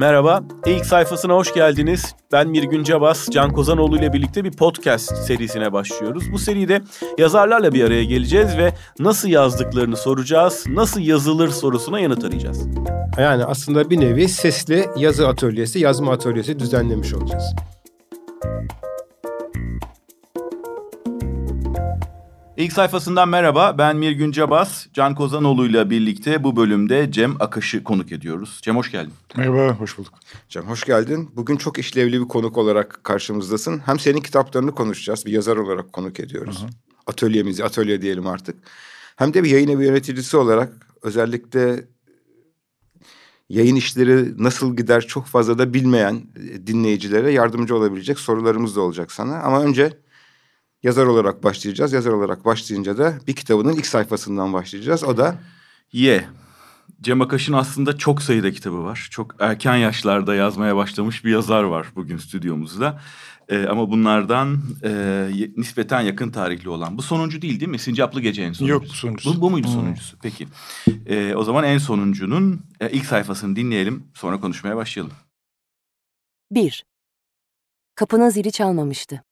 [0.00, 2.14] Merhaba, ilk sayfasına hoş geldiniz.
[2.32, 6.32] Ben Mirgün Cabas, Can Kozanoğlu ile birlikte bir podcast serisine başlıyoruz.
[6.32, 6.82] Bu seride
[7.18, 12.66] yazarlarla bir araya geleceğiz ve nasıl yazdıklarını soracağız, nasıl yazılır sorusuna yanıt arayacağız.
[13.18, 17.54] Yani aslında bir nevi sesli yazı atölyesi, yazma atölyesi düzenlemiş olacağız.
[22.60, 23.78] İlk sayfasından merhaba.
[23.78, 24.86] Ben Mirgün Cabas.
[24.94, 28.60] Can Kozanoğlu ile birlikte bu bölümde Cem Akış'ı konuk ediyoruz.
[28.62, 29.12] Cem hoş geldin.
[29.36, 30.14] Merhaba, hoş bulduk.
[30.48, 31.30] Cem hoş geldin.
[31.36, 33.78] Bugün çok işlevli bir konuk olarak karşımızdasın.
[33.78, 35.26] Hem senin kitaplarını konuşacağız.
[35.26, 36.62] Bir yazar olarak konuk ediyoruz.
[36.62, 36.70] Hı hı.
[37.06, 38.56] Atölyemizi, atölye diyelim artık.
[39.16, 41.84] Hem de bir yayın evi yöneticisi olarak özellikle
[43.48, 46.22] yayın işleri nasıl gider çok fazla da bilmeyen
[46.66, 49.38] dinleyicilere yardımcı olabilecek sorularımız da olacak sana.
[49.38, 49.92] Ama önce
[50.82, 51.92] yazar olarak başlayacağız.
[51.92, 55.04] Yazar olarak başlayınca da bir kitabının ilk sayfasından başlayacağız.
[55.04, 55.38] O da...
[55.92, 56.24] Ye.
[57.00, 59.08] Cem Akaş'ın aslında çok sayıda kitabı var.
[59.10, 63.00] Çok erken yaşlarda yazmaya başlamış bir yazar var bugün stüdyomuzda.
[63.48, 66.98] Ee, ama bunlardan e, nispeten yakın tarihli olan.
[66.98, 67.78] Bu sonuncu değil değil mi?
[67.78, 68.68] Sincaplı Gece en sonuncusu.
[68.72, 69.36] Yok bu sonuncusu.
[69.36, 69.74] Bu, bu muydu hmm.
[69.74, 70.16] sonuncusu?
[70.22, 70.48] Peki.
[71.06, 74.04] Ee, o zaman en sonuncunun e, ilk sayfasını dinleyelim.
[74.14, 75.12] Sonra konuşmaya başlayalım.
[76.50, 76.84] Bir.
[77.94, 79.22] Kapının zili çalmamıştı.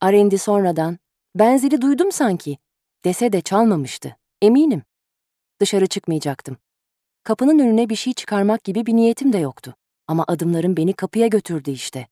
[0.00, 0.98] Arendi sonradan,
[1.34, 2.58] ben zili duydum sanki,
[3.04, 4.82] dese de çalmamıştı, eminim.
[5.60, 6.56] Dışarı çıkmayacaktım.
[7.24, 9.74] Kapının önüne bir şey çıkarmak gibi bir niyetim de yoktu.
[10.06, 12.08] Ama adımlarım beni kapıya götürdü işte.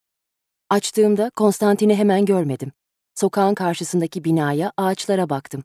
[0.70, 2.72] Açtığımda Konstantin'i hemen görmedim.
[3.14, 5.64] Sokağın karşısındaki binaya, ağaçlara baktım.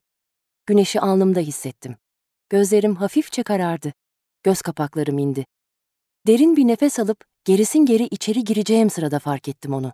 [0.66, 1.96] Güneşi alnımda hissettim.
[2.50, 3.94] Gözlerim hafifçe karardı.
[4.44, 5.46] Göz kapaklarım indi.
[6.28, 9.94] Derin bir nefes alıp gerisin geri içeri gireceğim sırada fark ettim onu.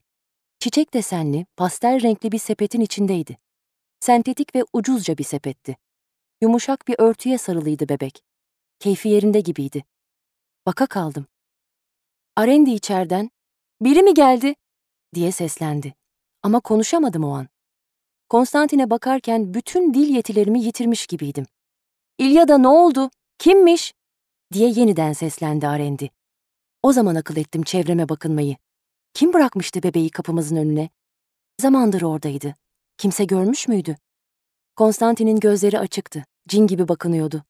[0.65, 3.37] Çiçek desenli, pastel renkli bir sepetin içindeydi.
[3.99, 5.77] Sentetik ve ucuzca bir sepetti.
[6.41, 8.23] Yumuşak bir örtüye sarılıydı bebek.
[8.79, 9.83] Keyfi yerinde gibiydi.
[10.65, 11.27] Baka kaldım.
[12.35, 13.29] Arendi içerden,
[13.81, 14.55] biri mi geldi?
[15.15, 15.93] diye seslendi.
[16.43, 17.47] Ama konuşamadım o an.
[18.29, 21.45] Konstantine bakarken bütün dil yetilerimi yitirmiş gibiydim.
[22.17, 23.09] İlyada ne oldu?
[23.37, 23.93] Kimmiş?
[24.53, 26.09] diye yeniden seslendi Arendi.
[26.83, 28.55] O zaman akıl ettim çevreme bakınmayı.
[29.15, 30.89] Kim bırakmıştı bebeği kapımızın önüne?
[31.61, 32.55] Zamandır oradaydı.
[32.97, 33.97] Kimse görmüş müydü?
[34.75, 36.25] Konstantin'in gözleri açıktı.
[36.47, 37.43] Cin gibi bakınıyordu.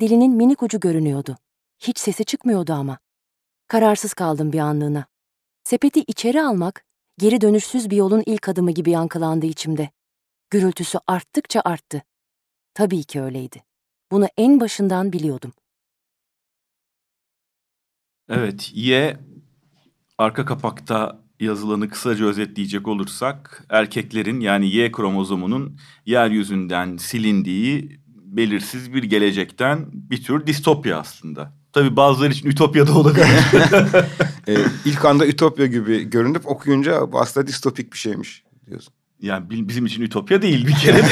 [0.00, 1.36] Dilinin minik ucu görünüyordu.
[1.78, 2.98] Hiç sesi çıkmıyordu ama.
[3.68, 5.06] Kararsız kaldım bir anlığına.
[5.64, 6.84] Sepeti içeri almak,
[7.18, 9.90] geri dönüşsüz bir yolun ilk adımı gibi yankılandı içimde.
[10.50, 12.02] Gürültüsü arttıkça arttı.
[12.74, 13.64] Tabii ki öyleydi.
[14.10, 15.52] Bunu en başından biliyordum.
[18.28, 19.16] Evet, Y
[20.18, 29.86] arka kapakta yazılanı kısaca özetleyecek olursak erkeklerin yani Y kromozomunun yeryüzünden silindiği belirsiz bir gelecekten
[29.92, 31.52] bir tür distopya aslında.
[31.72, 33.26] Tabii bazıları için ütopya da olabilir.
[34.48, 40.02] ee, ilk anda ütopya gibi görünüp okuyunca aslında distopik bir şeymiş diyorsun yani bizim için
[40.02, 41.02] ütopya değil bir kere.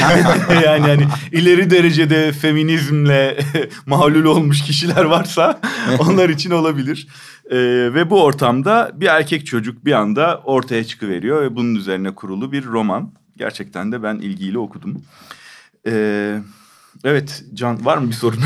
[0.65, 3.37] yani hani ileri derecede feminizmle
[3.85, 5.61] mağlul olmuş kişiler varsa
[5.99, 7.07] onlar için olabilir.
[7.49, 7.57] Ee,
[7.93, 12.65] ve bu ortamda bir erkek çocuk bir anda ortaya çıkıveriyor ve bunun üzerine kurulu bir
[12.65, 13.11] roman.
[13.37, 15.01] Gerçekten de ben ilgiyle okudum.
[15.87, 16.39] Ee,
[17.03, 18.39] evet Can var mı bir sorun?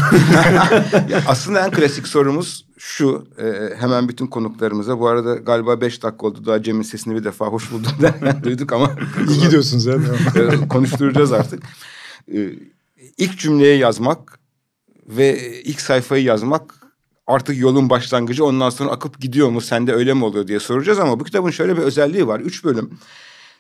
[1.28, 5.00] aslında en klasik sorumuz şu e, hemen bütün konuklarımıza.
[5.00, 7.92] Bu arada galiba beş dakika oldu daha Cem'in sesini bir defa hoş buldum
[8.44, 8.92] duyduk ama
[9.30, 9.96] iyi gidiyorsunuz ya
[10.36, 11.64] e, konuşturacağız artık.
[12.34, 12.50] E,
[13.18, 14.40] ilk cümleyi yazmak
[15.08, 16.76] ve ilk sayfayı yazmak
[17.28, 18.46] artık yolun başlangıcı.
[18.46, 21.78] Ondan sonra akıp gidiyor mu sende öyle mi oluyor diye soracağız ama bu kitabın şöyle
[21.78, 22.40] bir özelliği var.
[22.40, 23.00] Üç bölüm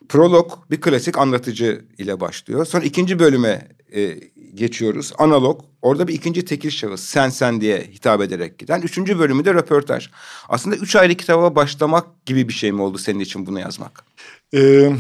[0.09, 4.19] prolog bir klasik anlatıcı ile başlıyor sonra ikinci bölüme e,
[4.53, 5.13] geçiyoruz.
[5.17, 5.61] Analog.
[5.81, 8.81] Orada bir ikinci tekil şahıs sen sen diye hitap ederek giden.
[8.81, 10.09] Üçüncü bölümü de röportaj.
[10.49, 14.05] Aslında üç ayrı kitaba başlamak gibi bir şey mi oldu senin için bunu yazmak?
[14.53, 14.91] Ee,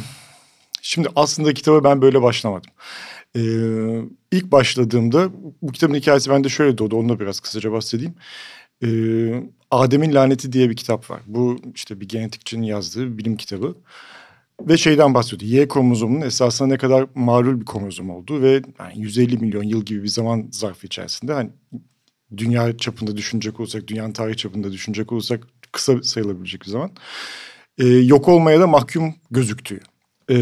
[0.81, 2.71] şimdi aslında kitaba ben böyle başlamadım.
[3.35, 3.41] Ee,
[4.31, 5.29] ilk başladığımda
[5.61, 6.95] bu kitabın hikayesi bende şöyle doğdu.
[6.95, 8.15] Onu da biraz kısaca bahsedeyim.
[8.83, 11.21] Ee, Adem'in Laneti diye bir kitap var.
[11.25, 13.75] Bu işte bir genetikçinin yazdığı bir bilim kitabı.
[14.61, 15.45] Ve şeyden bahsediyordu.
[15.45, 20.03] Y kromozomunun esasında ne kadar mağrur bir kromozom olduğu ve yani 150 milyon yıl gibi
[20.03, 21.49] bir zaman zarfı içerisinde hani
[22.37, 26.91] dünya çapında düşünecek olursak, dünyanın tarih çapında düşünecek olursak kısa sayılabilecek bir zaman.
[27.77, 29.79] Ee, yok olmaya da mahkum gözüktüğü.
[30.29, 30.35] Ee,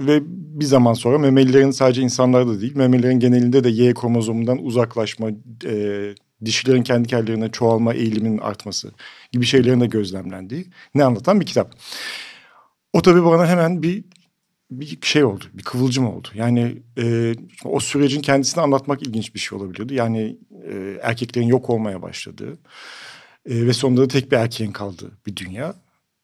[0.00, 0.20] ve
[0.60, 5.30] bir zaman sonra memelilerin sadece insanlarda değil, memelilerin genelinde de Y kromozomundan uzaklaşma,
[5.64, 6.14] e,
[6.44, 8.92] dişilerin kendi kendilerine çoğalma eğiliminin artması
[9.32, 11.74] gibi şeylerin de gözlemlendiği ne anlatan bir kitap.
[12.94, 14.04] O tabii bana hemen bir
[14.70, 16.28] bir şey oldu, bir kıvılcım oldu.
[16.34, 19.94] Yani e, o sürecin kendisini anlatmak ilginç bir şey olabiliyordu.
[19.94, 20.38] Yani
[20.68, 22.58] e, erkeklerin yok olmaya başladığı,
[23.50, 25.74] E, ve sonunda da tek bir erkeğin kaldığı bir dünya.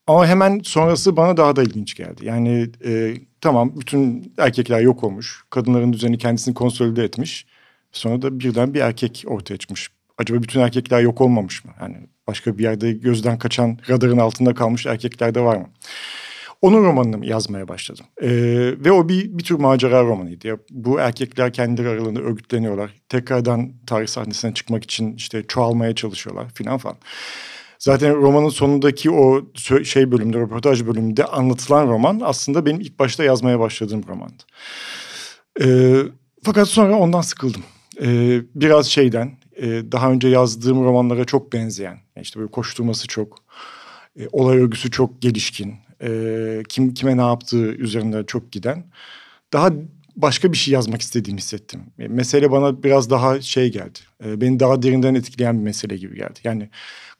[0.06, 2.26] Ama hemen sonrası bana daha da ilginç geldi.
[2.26, 5.44] Yani e, tamam bütün erkekler yok olmuş.
[5.50, 7.46] Kadınların düzeni kendisini konsolide etmiş.
[7.92, 9.88] Sonra da birden bir erkek ortaya çıkmış.
[10.18, 11.72] Acaba bütün erkekler yok olmamış mı?
[11.80, 11.96] Yani
[12.26, 15.68] başka bir yerde gözden kaçan radarın altında kalmış erkekler de var mı?
[16.62, 18.06] Onun romanını yazmaya başladım.
[18.22, 18.28] Ee,
[18.84, 20.46] ve o bir, bir tür macera romanıydı.
[20.46, 22.90] Ya, bu erkekler kendileri aralarında örgütleniyorlar.
[23.08, 26.96] Tekrardan tarih sahnesine çıkmak için işte çoğalmaya çalışıyorlar filan falan.
[27.78, 29.42] Zaten romanın sonundaki o
[29.84, 34.42] şey bölümde, röportaj bölümünde anlatılan roman aslında benim ilk başta yazmaya başladığım romandı.
[35.62, 35.96] Ee,
[36.42, 37.62] fakat sonra ondan sıkıldım.
[38.02, 43.38] Ee, biraz şeyden, e, daha önce yazdığım romanlara çok benzeyen, işte böyle koşturması çok,
[44.20, 48.84] e, olay örgüsü çok gelişkin, e, kim kime ne yaptığı üzerinde çok giden,
[49.52, 49.70] daha
[50.16, 51.80] başka bir şey yazmak istediğimi hissettim.
[51.98, 56.16] E, mesele bana biraz daha şey geldi, e, beni daha derinden etkileyen bir mesele gibi
[56.16, 56.40] geldi.
[56.44, 56.70] Yani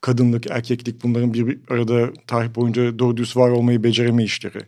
[0.01, 4.59] kadınlık, erkeklik bunların bir arada tarih boyunca doğru düz var olmayı beceremeyişleri.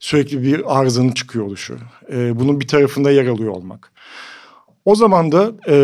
[0.00, 1.78] Sürekli bir arızanın çıkıyor oluşu.
[2.12, 3.92] E, bunun bir tarafında yer alıyor olmak.
[4.84, 5.74] O zaman da e,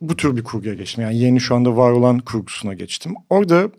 [0.00, 1.04] bu tür bir kurguya geçtim.
[1.04, 3.14] Yani yeni şu anda var olan kurgusuna geçtim.
[3.30, 3.70] Orada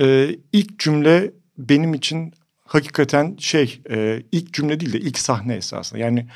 [0.00, 2.32] e, ilk cümle benim için
[2.64, 6.00] hakikaten şey e, ilk cümle değil de ilk sahne esasında.
[6.00, 6.26] Yani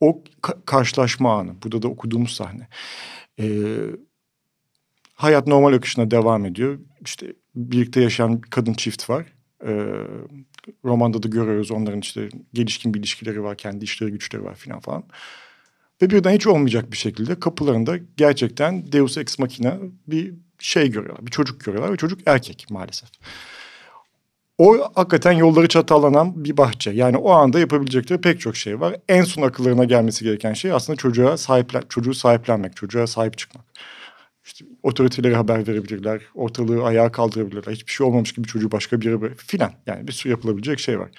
[0.00, 1.62] o ka- karşılaşma anı.
[1.62, 2.68] Burada da okuduğumuz sahne.
[3.40, 3.46] E,
[5.14, 6.78] hayat normal akışına devam ediyor.
[7.00, 9.26] İşte birlikte yaşayan kadın çift var.
[9.66, 9.72] E,
[10.84, 13.56] romanda da görüyoruz onların işte gelişkin bir ilişkileri var.
[13.56, 15.04] Kendi işleri güçleri var filan falan.
[16.02, 21.26] Ve birden hiç olmayacak bir şekilde kapılarında gerçekten Deus Ex Machina bir şey görüyorlar.
[21.26, 23.08] Bir çocuk görüyorlar ve çocuk erkek maalesef.
[24.62, 26.90] O hakikaten yolları çatallanan bir bahçe.
[26.90, 28.96] Yani o anda yapabilecekleri pek çok şey var.
[29.08, 33.64] En son akıllarına gelmesi gereken şey aslında çocuğa sahiplen, çocuğu sahiplenmek, çocuğa sahip çıkmak.
[34.44, 37.72] İşte otoriteleri haber verebilirler, ortalığı ayağa kaldırabilirler.
[37.72, 39.72] Hiçbir şey olmamış gibi çocuğu başka bir yere filan.
[39.86, 41.10] Yani bir sürü yapılabilecek şey var.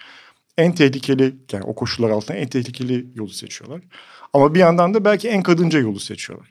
[0.57, 3.81] En tehlikeli, yani o koşullar altında en tehlikeli yolu seçiyorlar.
[4.33, 6.49] Ama bir yandan da belki en kadınca yolu seçiyorlar.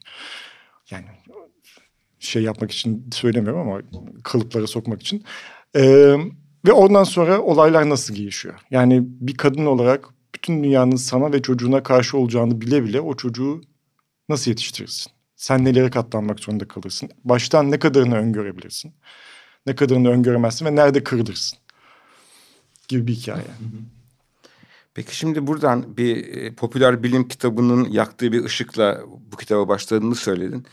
[0.91, 1.07] Yani
[2.19, 3.81] şey yapmak için söylemiyorum ama
[4.25, 5.25] kalıplara sokmak için.
[5.77, 6.17] Ee,
[6.67, 8.55] ve ondan sonra olaylar nasıl gelişiyor?
[8.71, 13.61] Yani bir kadın olarak bütün dünyanın sana ve çocuğuna karşı olacağını bile bile o çocuğu
[14.29, 15.13] nasıl yetiştirirsin?
[15.37, 17.11] Sen nelere katlanmak zorunda kalırsın?
[17.25, 18.93] Baştan ne kadarını öngörebilirsin?
[19.67, 21.59] Ne kadarını öngöremezsin ve nerede kırılırsın?
[22.89, 23.45] Gibi bir hikaye.
[24.95, 29.01] Peki şimdi buradan bir e, popüler bilim kitabının yaktığı bir ışıkla
[29.33, 30.67] bu kitaba başladığını söyledin.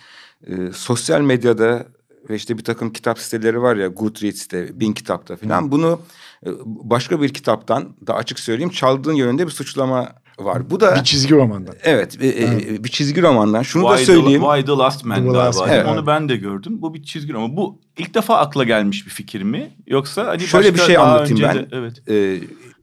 [0.48, 1.88] E, sosyal medyada
[2.30, 5.72] ve işte bir takım kitap siteleri var ya Goodreads'te, Bin Kitap'ta falan.
[5.72, 6.00] Bunu
[6.46, 10.70] e, başka bir kitaptan da açık söyleyeyim çaldığın yönünde bir suçlama var.
[10.70, 11.76] Bu da bir çizgi romandan.
[11.84, 12.84] Evet, e, evet.
[12.84, 13.62] bir çizgi romandan.
[13.62, 14.42] Şunu Why da söyleyeyim.
[14.42, 15.68] The, Why the Last Man the galiba.
[15.70, 15.88] evet.
[15.88, 16.82] Onu ben de gördüm.
[16.82, 17.58] Bu bir çizgi roman.
[17.58, 19.72] Bu ilk defa akla gelmiş bir fikir mi?
[19.88, 21.56] Yoksa hani Şöyle başka bir şey anlatayım ben.
[21.56, 22.10] De, evet.
[22.10, 22.40] E,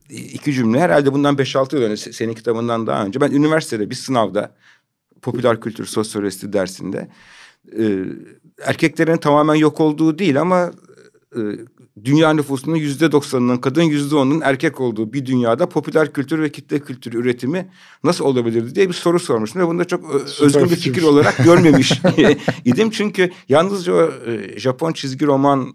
[0.09, 4.51] iki cümle herhalde bundan 5-6 yıl önce senin kitabından daha önce ben üniversitede bir sınavda
[5.21, 7.09] popüler kültür sosyolojisi dersinde
[7.79, 7.83] e,
[8.65, 10.71] erkeklerin tamamen yok olduğu değil ama
[11.35, 11.41] e,
[12.03, 16.79] dünya nüfusunun yüzde doksanının kadın yüzde onunun erkek olduğu bir dünyada popüler kültür ve kitle
[16.79, 17.69] kültür üretimi
[18.03, 21.03] nasıl olabilirdi diye bir soru sormuştum ve bunu da çok Süper özgün bir fikir.
[21.03, 22.01] olarak görmemiş
[22.65, 22.89] idim.
[22.89, 25.73] Çünkü yalnızca o e, Japon çizgi roman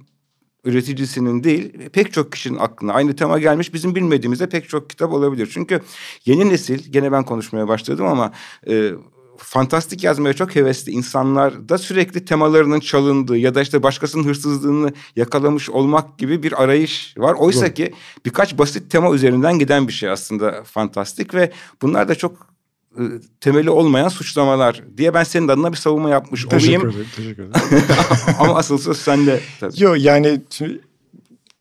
[0.65, 3.75] üreticisinin değil pek çok kişinin aklına aynı tema gelmiş.
[3.75, 5.51] Bizim bilmediğimizde pek çok kitap olabilir.
[5.53, 5.81] Çünkü
[6.25, 8.33] yeni nesil gene ben konuşmaya başladım ama
[8.69, 8.93] e,
[9.45, 15.71] fantastik yazmaya çok hevesli insanlar da sürekli temalarının çalındığı ya da işte başkasının hırsızlığını yakalamış
[15.71, 17.35] olmak gibi bir arayış var.
[17.35, 17.75] Oysa Doğru.
[17.75, 17.95] ki
[18.27, 22.47] birkaç basit tema üzerinden giden bir şey aslında fantastik ve bunlar da çok
[22.99, 23.03] e,
[23.41, 26.91] temeli olmayan suçlamalar diye ben senin adına bir savunma yapmış teşekkür olayım.
[26.91, 27.85] Ederim, teşekkür ederim.
[28.39, 29.41] Ama asıl söz sende.
[29.77, 30.41] Yok yani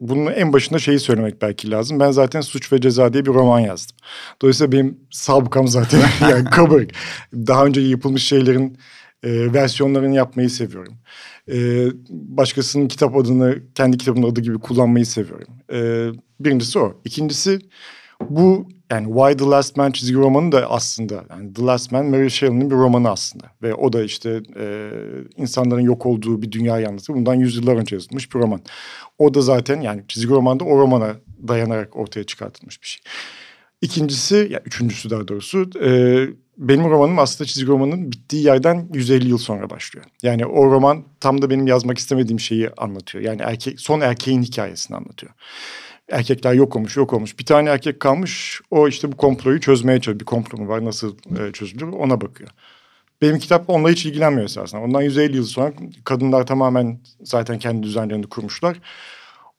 [0.01, 1.99] bunun en başında şeyi söylemek belki lazım.
[1.99, 3.95] Ben zaten Suç ve Ceza diye bir roman yazdım.
[4.41, 6.91] Dolayısıyla benim sabıkam zaten yani kabarık.
[7.33, 8.77] Daha önce yapılmış şeylerin
[9.23, 10.93] e, versiyonlarını yapmayı seviyorum.
[11.51, 15.47] E, başkasının kitap adını kendi kitabımın adı gibi kullanmayı seviyorum.
[15.73, 17.01] E, birincisi o.
[17.05, 17.59] İkincisi
[18.29, 22.29] bu yani Why the Last Man çizgi romanı da aslında yani The Last Man Mary
[22.29, 23.45] Shelley'nin bir romanı aslında.
[23.61, 24.89] Ve o da işte e,
[25.37, 27.19] insanların yok olduğu bir dünya anlatıyor.
[27.19, 28.61] Bundan yüzyıllar önce yazılmış bir roman.
[29.19, 31.15] O da zaten yani çizgi romanda o romana
[31.47, 33.03] dayanarak ortaya çıkartılmış bir şey.
[33.81, 35.89] İkincisi, ya yani üçüncüsü daha doğrusu e,
[36.57, 40.05] benim romanım aslında çizgi romanın bittiği yerden 150 yıl sonra başlıyor.
[40.23, 43.23] Yani o roman tam da benim yazmak istemediğim şeyi anlatıyor.
[43.23, 45.33] Yani erkek son erkeğin hikayesini anlatıyor.
[46.11, 47.39] Erkekler yok olmuş, yok olmuş.
[47.39, 48.61] Bir tane erkek kalmış.
[48.71, 50.19] O işte bu komployu çözmeye çalışıyor.
[50.19, 52.49] Bir komplo mu var, nasıl e, çözülür ona bakıyor.
[53.21, 54.81] Benim kitap onunla hiç ilgilenmiyor esasında.
[54.81, 58.77] Ondan 150 yıl sonra kadınlar tamamen zaten kendi düzenlerini kurmuşlar.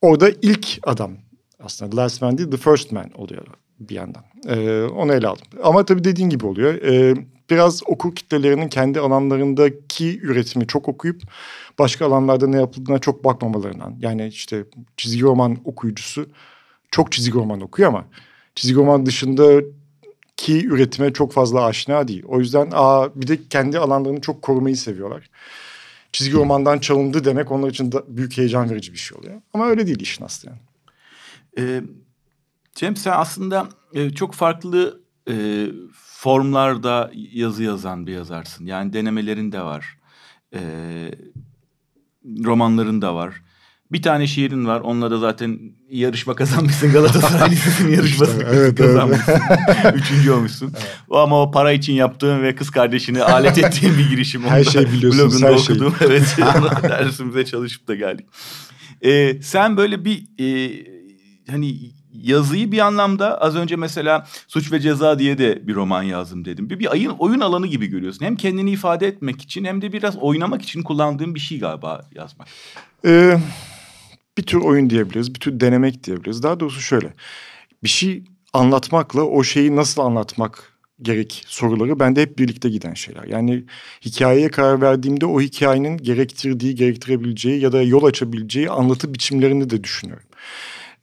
[0.02, 1.12] Orada ilk adam
[1.60, 3.46] aslında The Last Man değil The First Man oluyor
[3.80, 4.22] bir yandan.
[4.48, 5.46] Ee, onu ele aldım.
[5.62, 6.74] Ama tabii dediğin gibi oluyor.
[6.74, 7.14] Ee,
[7.50, 11.22] biraz okur kitlelerinin kendi alanlarındaki üretimi çok okuyup
[11.78, 13.96] başka alanlarda ne yapıldığına çok bakmamalarından.
[14.00, 14.64] Yani işte
[14.96, 16.26] çizgi roman okuyucusu
[16.90, 18.04] çok çizgi roman okuyor ama
[18.54, 19.62] çizgi roman dışında
[20.36, 22.24] ki üretime çok fazla aşina değil.
[22.26, 25.30] O yüzden aa, bir de kendi alanlarını çok korumayı seviyorlar.
[26.12, 29.40] Çizgi romandan çalındı demek onlar için de büyük heyecan verici bir şey oluyor.
[29.54, 30.50] Ama öyle değil işin aslı.
[31.58, 31.82] Ee,
[32.74, 35.66] Cem sen aslında e, çok farklı e,
[36.22, 38.66] formlarda yazı yazan bir yazarsın.
[38.66, 39.98] Yani denemelerin de var.
[40.54, 40.60] E,
[42.44, 43.42] romanların da var.
[43.92, 44.80] Bir tane şiirin var.
[44.80, 45.60] Onunla da zaten
[45.90, 46.92] yarışma kazanmışsın.
[46.92, 49.40] Galatasaray Lisesi'nin yarışmasını evet, kazanmışsın.
[49.94, 50.72] Üçüncü olmuşsun.
[50.76, 51.00] Evet.
[51.10, 54.42] Ama o para için yaptığın ve kız kardeşini alet ettiğin bir girişim.
[54.42, 55.42] Her şey biliyorsunuz.
[55.42, 55.94] Blogunda her okudum.
[55.98, 56.08] Şey.
[56.10, 56.82] Evet.
[56.82, 58.26] dersimize çalışıp da geldik.
[59.04, 60.70] Ee, sen böyle bir e,
[61.50, 66.44] hani yazıyı bir anlamda az önce mesela Suç ve Ceza diye de bir roman yazdım
[66.44, 66.70] dedim.
[66.70, 68.24] Bir, bir ayın oyun alanı gibi görüyorsun.
[68.24, 72.48] Hem kendini ifade etmek için hem de biraz oynamak için kullandığın bir şey galiba yazmak.
[73.04, 73.38] Ee,
[74.38, 76.42] bir tür oyun diyebiliriz, bir tür denemek diyebiliriz.
[76.42, 77.14] Daha doğrusu şöyle.
[77.82, 83.24] Bir şey anlatmakla o şeyi nasıl anlatmak gerek soruları bende hep birlikte giden şeyler.
[83.24, 83.64] Yani
[84.04, 90.26] hikayeye karar verdiğimde o hikayenin gerektirdiği, gerektirebileceği ya da yol açabileceği anlatı biçimlerini de düşünüyorum.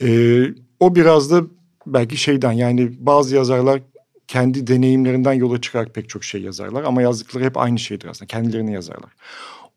[0.02, 1.44] Ee, o biraz da
[1.88, 3.82] belki şeyden yani bazı yazarlar
[4.28, 8.74] kendi deneyimlerinden yola çıkarak pek çok şey yazarlar ama yazdıkları hep aynı şeydir aslında kendilerini
[8.74, 9.12] yazarlar.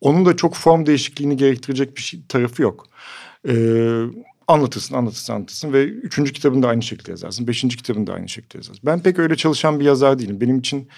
[0.01, 2.87] Onun da çok form değişikliğini gerektirecek bir şey, tarafı yok.
[3.49, 4.03] Ee,
[4.49, 7.47] anlatırsın, anlatırsın, anlatırsın ve üçüncü kitabını da aynı şekilde yazarsın.
[7.47, 8.83] Beşinci kitabını da aynı şekilde yazarsın.
[8.87, 10.41] Ben pek öyle çalışan bir yazar değilim.
[10.41, 10.89] Benim için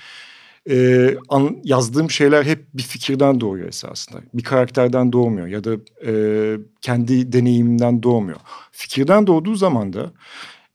[0.71, 4.21] e, an, yazdığım şeyler hep bir fikirden doğuyor esasında.
[4.35, 6.13] Bir karakterden doğmuyor ya da e,
[6.81, 8.39] kendi deneyimimden doğmuyor.
[8.73, 10.13] Fikirden doğduğu zaman da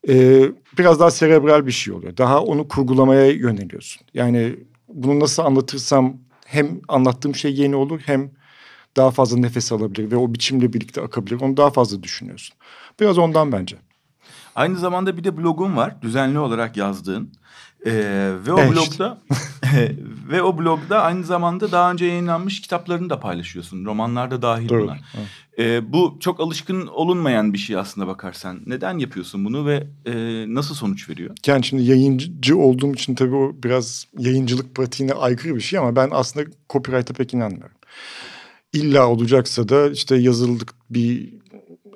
[0.10, 0.44] e,
[0.78, 2.18] biraz daha serebral bir şey oluyor.
[2.18, 4.02] Daha onu kurgulamaya yöneliyorsun.
[4.14, 4.56] Yani
[4.88, 8.32] bunu nasıl anlatırsam hem anlattığım şey yeni olur hem
[8.98, 11.42] daha fazla nefes alabilir ve o biçimle birlikte akabilir.
[11.42, 12.58] Onu daha fazla düşünüyorsun.
[13.00, 13.76] Biraz ondan bence.
[14.56, 16.02] Aynı zamanda bir de blogun var.
[16.02, 17.32] Düzenli olarak yazdığın.
[17.86, 17.92] Ee,
[18.46, 18.72] ve o evet.
[18.72, 19.22] blogda
[20.30, 23.86] ve o blogda aynı zamanda daha önce yayınlanmış kitaplarını da paylaşıyorsun.
[23.86, 24.84] Romanlar da dahil Doğru.
[24.84, 24.98] buna.
[25.60, 28.62] Ee, bu çok alışkın olunmayan bir şey aslında bakarsan.
[28.66, 30.14] Neden yapıyorsun bunu ve e,
[30.56, 31.36] nasıl sonuç veriyor?
[31.48, 36.10] Yani şimdi yayıncı olduğum için tabii o biraz yayıncılık pratiğine aykırı bir şey ama ben
[36.12, 37.76] aslında copyright'a pek inanmıyorum.
[38.74, 41.39] İlla olacaksa da işte yazıldık bir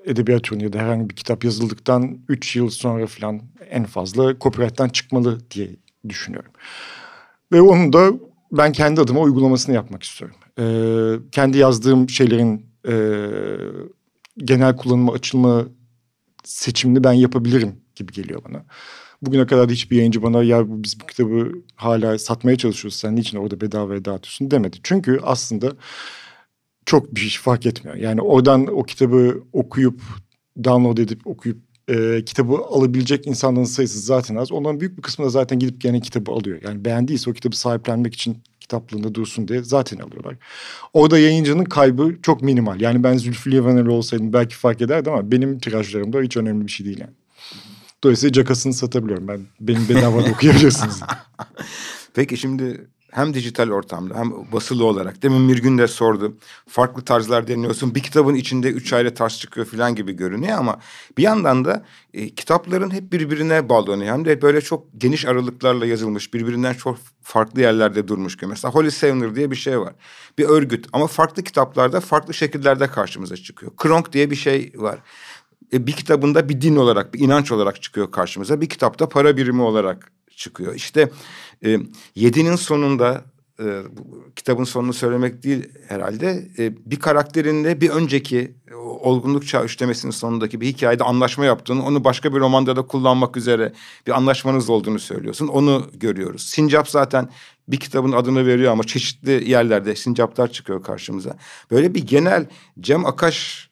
[0.05, 4.89] edebiyat ürünü ya da herhangi bir kitap yazıldıktan üç yıl sonra falan en fazla copyright'tan
[4.89, 5.69] çıkmalı diye
[6.09, 6.51] düşünüyorum.
[7.51, 8.11] Ve onu da
[8.51, 10.37] ben kendi adıma uygulamasını yapmak istiyorum.
[10.59, 12.95] Ee, kendi yazdığım şeylerin e,
[14.37, 15.65] genel kullanıma açılma
[16.43, 18.65] seçimini ben yapabilirim gibi geliyor bana.
[19.21, 23.61] Bugüne kadar hiçbir yayıncı bana ya biz bu kitabı hala satmaya çalışıyoruz sen niçin orada
[23.61, 24.77] bedavaya dağıtıyorsun demedi.
[24.83, 25.71] Çünkü aslında
[26.85, 27.97] çok bir şey fark etmiyor.
[27.97, 30.01] Yani oradan o kitabı okuyup
[30.63, 31.57] download edip okuyup
[31.89, 34.51] e, kitabı alabilecek insanların sayısı zaten az.
[34.51, 36.59] Onların büyük bir kısmı da zaten gidip gene kitabı alıyor.
[36.63, 40.35] Yani beğendiyse o kitabı sahiplenmek için kitaplığında dursun diye zaten alıyorlar.
[40.93, 42.81] Orada yayıncının kaybı çok minimal.
[42.81, 46.85] Yani ben Zülfü Livaneli olsaydım belki fark ederdi ama benim tirajlarımda hiç önemli bir şey
[46.85, 47.13] değil yani.
[48.03, 49.41] Dolayısıyla cakasını satabiliyorum ben.
[49.59, 51.01] Benim bedava okuyabilirsiniz.
[52.13, 55.23] Peki şimdi hem dijital ortamda hem basılı olarak.
[55.23, 56.37] Demin bir gün de sordu.
[56.67, 57.95] Farklı tarzlar deniyorsun.
[57.95, 60.79] Bir kitabın içinde üç ayrı tarz çıkıyor falan gibi görünüyor ama
[61.17, 64.13] bir yandan da e, kitapların hep birbirine bağlanıyor.
[64.13, 68.47] Hem de böyle çok geniş aralıklarla yazılmış, birbirinden çok farklı yerlerde durmuş gibi.
[68.47, 69.93] Mesela Holy Sailor diye bir şey var.
[70.37, 73.71] Bir örgüt ama farklı kitaplarda farklı şekillerde karşımıza çıkıyor.
[73.77, 74.99] Kronk diye bir şey var.
[75.73, 78.61] E, bir kitabında bir din olarak, bir inanç olarak çıkıyor karşımıza.
[78.61, 80.11] Bir kitapta para birimi olarak
[80.43, 80.75] çıkıyor.
[80.75, 81.09] İşte
[81.65, 81.77] e,
[82.15, 83.25] yedinin sonunda
[83.59, 83.81] e,
[84.35, 86.47] kitabın sonunu söylemek değil herhalde.
[86.57, 88.55] E, bir karakterinde bir önceki
[88.99, 93.73] olgunluk çağı üçlemesinin sonundaki bir hikayede anlaşma yaptığını, onu başka bir romanda da kullanmak üzere
[94.07, 95.47] bir anlaşmanız olduğunu söylüyorsun.
[95.47, 96.43] Onu görüyoruz.
[96.43, 97.29] Sincap zaten
[97.67, 101.37] bir kitabın adını veriyor ama çeşitli yerlerde sincaplar çıkıyor karşımıza.
[101.71, 102.45] Böyle bir genel
[102.79, 103.69] Cem Akaş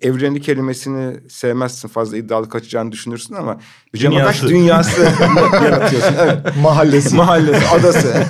[0.00, 3.60] evreni kelimesini sevmezsin fazla iddialı kaçacağını düşünürsün ama
[3.96, 5.02] Cem Akaş dünyası
[5.52, 6.14] yaratıyorsun.
[6.18, 6.56] Evet.
[6.62, 7.16] Mahallesi.
[7.16, 8.24] Mahallesi, adası.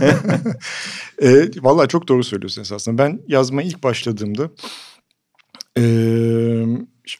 [1.23, 2.99] e, vallahi çok doğru söylüyorsun esasında.
[2.99, 4.50] Ben yazmaya ilk başladığımda
[5.78, 5.83] e,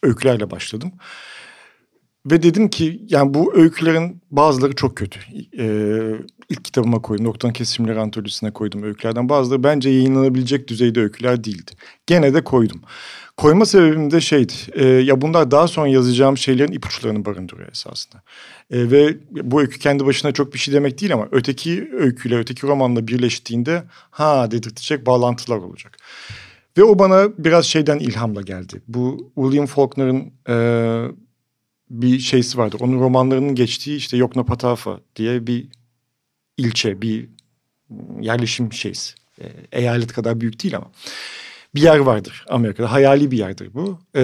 [0.03, 0.91] öykülerle başladım.
[2.25, 5.19] Ve dedim ki yani bu öykülerin bazıları çok kötü.
[5.59, 6.15] Ee,
[6.49, 7.25] ilk kitabıma koydum.
[7.25, 9.29] Noktanın kesimleri antolojisine koydum öykülerden.
[9.29, 11.71] Bazıları bence yayınlanabilecek düzeyde öyküler değildi.
[12.07, 12.81] Gene de koydum.
[13.37, 14.53] Koyma sebebim de şeydi.
[14.73, 18.21] E, ya bunlar daha sonra yazacağım şeylerin ipuçlarını barındırıyor esasında.
[18.71, 22.67] E, ve bu öykü kendi başına çok bir şey demek değil ama öteki öyküyle, öteki
[22.67, 25.97] romanla birleştiğinde ha dedirtecek bağlantılar olacak.
[26.77, 28.81] Ve o bana biraz şeyden ilhamla geldi.
[28.87, 30.55] Bu William Faulkner'ın e,
[31.89, 32.77] bir şeysi vardı.
[32.79, 35.67] Onun romanlarının geçtiği işte Yoknapatawpha diye bir
[36.57, 37.29] ilçe, bir
[38.21, 39.15] yerleşim şeysi.
[39.41, 40.87] E, eyalet kadar büyük değil ama
[41.75, 42.91] bir yer vardır Amerika'da.
[42.91, 43.99] Hayali bir yerdir bu.
[44.15, 44.21] E,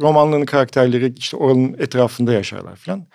[0.00, 3.06] romanların karakterleri işte oranın etrafında yaşarlar falan.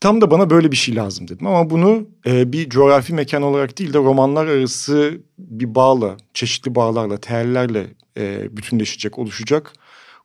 [0.00, 3.78] Tam da bana böyle bir şey lazım dedim ama bunu e, bir coğrafi mekan olarak
[3.78, 7.86] değil de romanlar arası bir bağla, çeşitli bağlarla, teellerle
[8.18, 9.72] e, bütünleşecek, oluşacak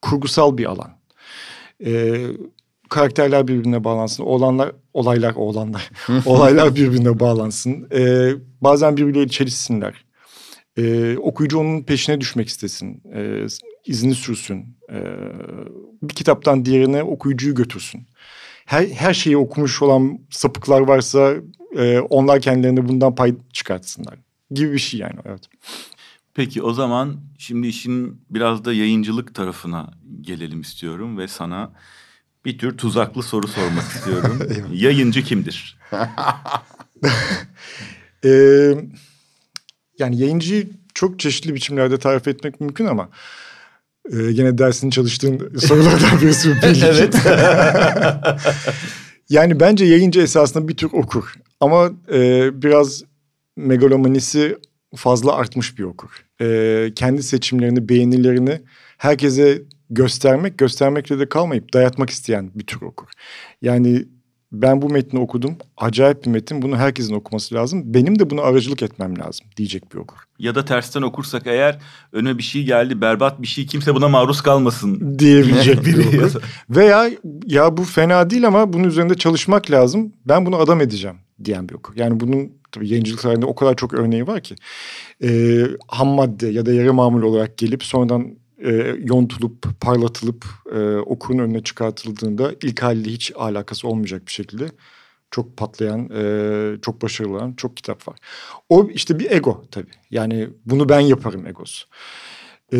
[0.01, 0.98] kurgusal bir alan.
[1.85, 2.25] E,
[2.89, 5.89] karakterler birbirine bağlansın, olanlar, olaylar, olanlar,
[6.25, 7.87] olaylar birbirine bağlansın.
[7.93, 8.31] E,
[8.61, 10.05] bazen birbirleriyle çelişsinler.
[10.77, 13.45] E, okuyucu onun peşine düşmek istesin, e,
[13.85, 14.65] izini sürsün.
[14.91, 14.97] E,
[16.03, 18.07] bir kitaptan diğerine okuyucuyu götürsün.
[18.65, 21.35] Her, her şeyi okumuş olan sapıklar varsa
[21.77, 24.15] e, onlar kendilerine bundan pay çıkartsınlar
[24.51, 25.19] gibi bir şey yani.
[25.25, 25.41] Evet.
[26.33, 31.71] Peki o zaman şimdi işin biraz da yayıncılık tarafına gelelim istiyorum ve sana
[32.45, 34.39] bir tür tuzaklı soru sormak istiyorum.
[34.73, 35.77] Yayıncı kimdir?
[38.25, 38.73] ee,
[39.99, 43.09] yani yayıncıyı çok çeşitli biçimlerde tarif etmek mümkün ama
[44.13, 47.15] e, gene dersini çalıştığın sorulardan birisi belli evet.
[49.29, 51.33] yani bence yayıncı esasında bir tür okur.
[51.59, 53.03] Ama e, biraz
[53.55, 54.57] megalomanisi
[54.95, 56.25] fazla artmış bir okur.
[56.41, 58.61] E, kendi seçimlerini, beğenilerini
[58.97, 63.07] herkese göstermek, göstermekle de kalmayıp dayatmak isteyen bir tür okur.
[63.61, 64.05] Yani
[64.51, 65.57] ben bu metni okudum.
[65.77, 66.61] Acayip bir metin.
[66.61, 67.81] Bunu herkesin okuması lazım.
[67.85, 70.17] Benim de buna aracılık etmem lazım diyecek bir okur.
[70.39, 71.79] Ya da tersten okursak eğer
[72.11, 76.41] öne bir şey geldi berbat bir şey kimse buna maruz kalmasın diyebilecek biri okur.
[76.69, 77.09] Veya
[77.45, 80.13] ya bu fena değil ama bunun üzerinde çalışmak lazım.
[80.25, 81.93] Ben bunu adam edeceğim diyen bir okur.
[81.95, 84.55] Yani bunun tabii yayıncılık tarihinde o kadar çok örneği var ki.
[85.23, 91.39] Ee, ham madde ya da yarı mamul olarak gelip sonradan e, yontulup, parlatılıp e, okurun
[91.39, 94.67] önüne çıkartıldığında ilk haliyle hiç alakası olmayacak bir şekilde
[95.31, 98.17] çok patlayan, e, çok başarılı olan çok kitap var.
[98.69, 99.91] O işte bir ego tabii.
[100.11, 101.87] Yani bunu ben yaparım egosu.
[102.73, 102.77] E,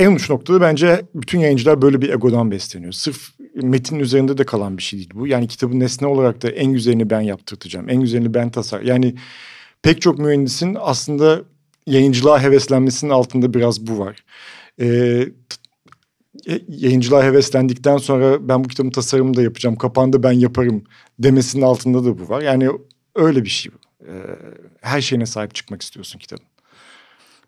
[0.00, 2.92] en uç noktada bence bütün yayıncılar böyle bir egodan besleniyor.
[2.92, 5.26] Sırf metin üzerinde de kalan bir şey değil bu.
[5.26, 7.88] Yani kitabın nesne olarak da en güzelini ben yaptırtacağım.
[7.88, 8.80] En güzelini ben tasar.
[8.80, 9.14] Yani
[9.82, 11.42] pek çok mühendisin aslında
[11.86, 14.24] yayıncılığa heveslenmesinin altında biraz bu var.
[14.80, 15.28] Ee,
[16.68, 20.84] yayıncılığa heveslendikten sonra ben bu kitabın tasarımını da yapacağım, kapağını ben yaparım
[21.18, 22.42] demesinin altında da bu var.
[22.42, 22.68] Yani
[23.14, 24.06] öyle bir şey bu.
[24.06, 24.12] Ee,
[24.80, 26.44] her şeyine sahip çıkmak istiyorsun kitabın.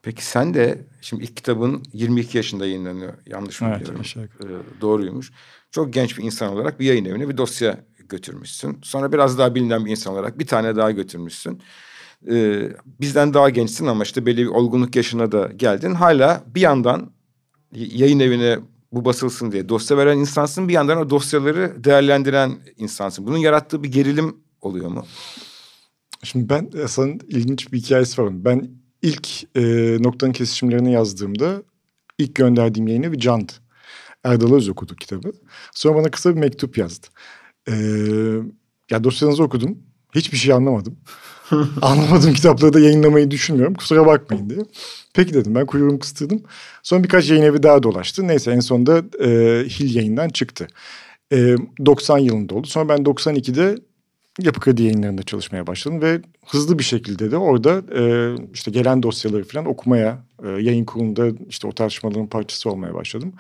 [0.03, 3.13] Peki sen de şimdi ilk kitabın 22 yaşında yayınlanıyor.
[3.27, 4.67] Yanlış mı evet, biliyorum?
[4.77, 5.33] Ee, doğruymuş.
[5.71, 8.79] Çok genç bir insan olarak bir yayın evine bir dosya götürmüşsün.
[8.83, 11.63] Sonra biraz daha bilinen bir insan olarak bir tane daha götürmüşsün
[12.31, 12.69] e,
[13.01, 15.95] bizden daha gençsin ama işte belli bir olgunluk yaşına da geldin.
[15.95, 17.11] Hala bir yandan
[17.73, 18.59] yayın evine
[18.93, 20.69] bu basılsın diye dosya veren insansın.
[20.69, 23.27] Bir yandan o dosyaları değerlendiren insansın.
[23.27, 25.07] Bunun yarattığı bir gerilim oluyor mu?
[26.23, 28.45] Şimdi ben Hasan'ın ilginç bir hikayesi var.
[28.45, 28.71] Ben
[29.03, 29.63] ilk e,
[30.03, 31.63] noktanın kesişimlerini yazdığımda
[32.19, 33.53] ilk gönderdiğim yayın evi Can'dı.
[34.25, 35.33] Erdal Öz okudu kitabı.
[35.75, 37.07] Sonra bana kısa bir mektup yazdı.
[37.69, 37.75] Ee,
[38.91, 39.79] ya dosyanızı okudum.
[40.15, 40.97] Hiçbir şey anlamadım.
[41.83, 43.75] Anlamadığım kitapları da yayınlamayı düşünmüyorum.
[43.75, 44.61] Kusura bakmayın diye.
[45.15, 46.43] Peki dedim ben kuyruğumu kıstırdım.
[46.83, 48.29] Sonra birkaç yayın evi daha dolaştı.
[48.29, 49.29] Neyse en sonunda e,
[49.69, 50.67] Hil yayından çıktı.
[51.33, 52.67] E, 90 yılında oldu.
[52.67, 53.79] Sonra ben 92'de
[54.41, 56.03] Yapı Kredi yayınlarında çalışmaya başladım.
[56.03, 61.29] Ve hızlı bir şekilde de orada e, işte gelen dosyaları falan okumaya, e, yayın kurulunda
[61.49, 63.33] işte o tartışmaların parçası olmaya başladım.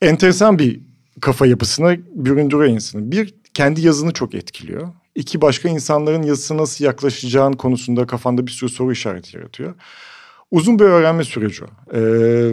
[0.00, 0.80] Enteresan bir
[1.20, 3.12] kafa yapısına büründürüyor insanı.
[3.12, 4.88] Bir, kendi yazını çok etkiliyor
[5.18, 9.74] iki başka insanların yazısı nasıl yaklaşacağın konusunda kafanda bir sürü soru işareti yaratıyor.
[10.50, 11.66] Uzun bir öğrenme süreci o.
[11.94, 12.50] Ee,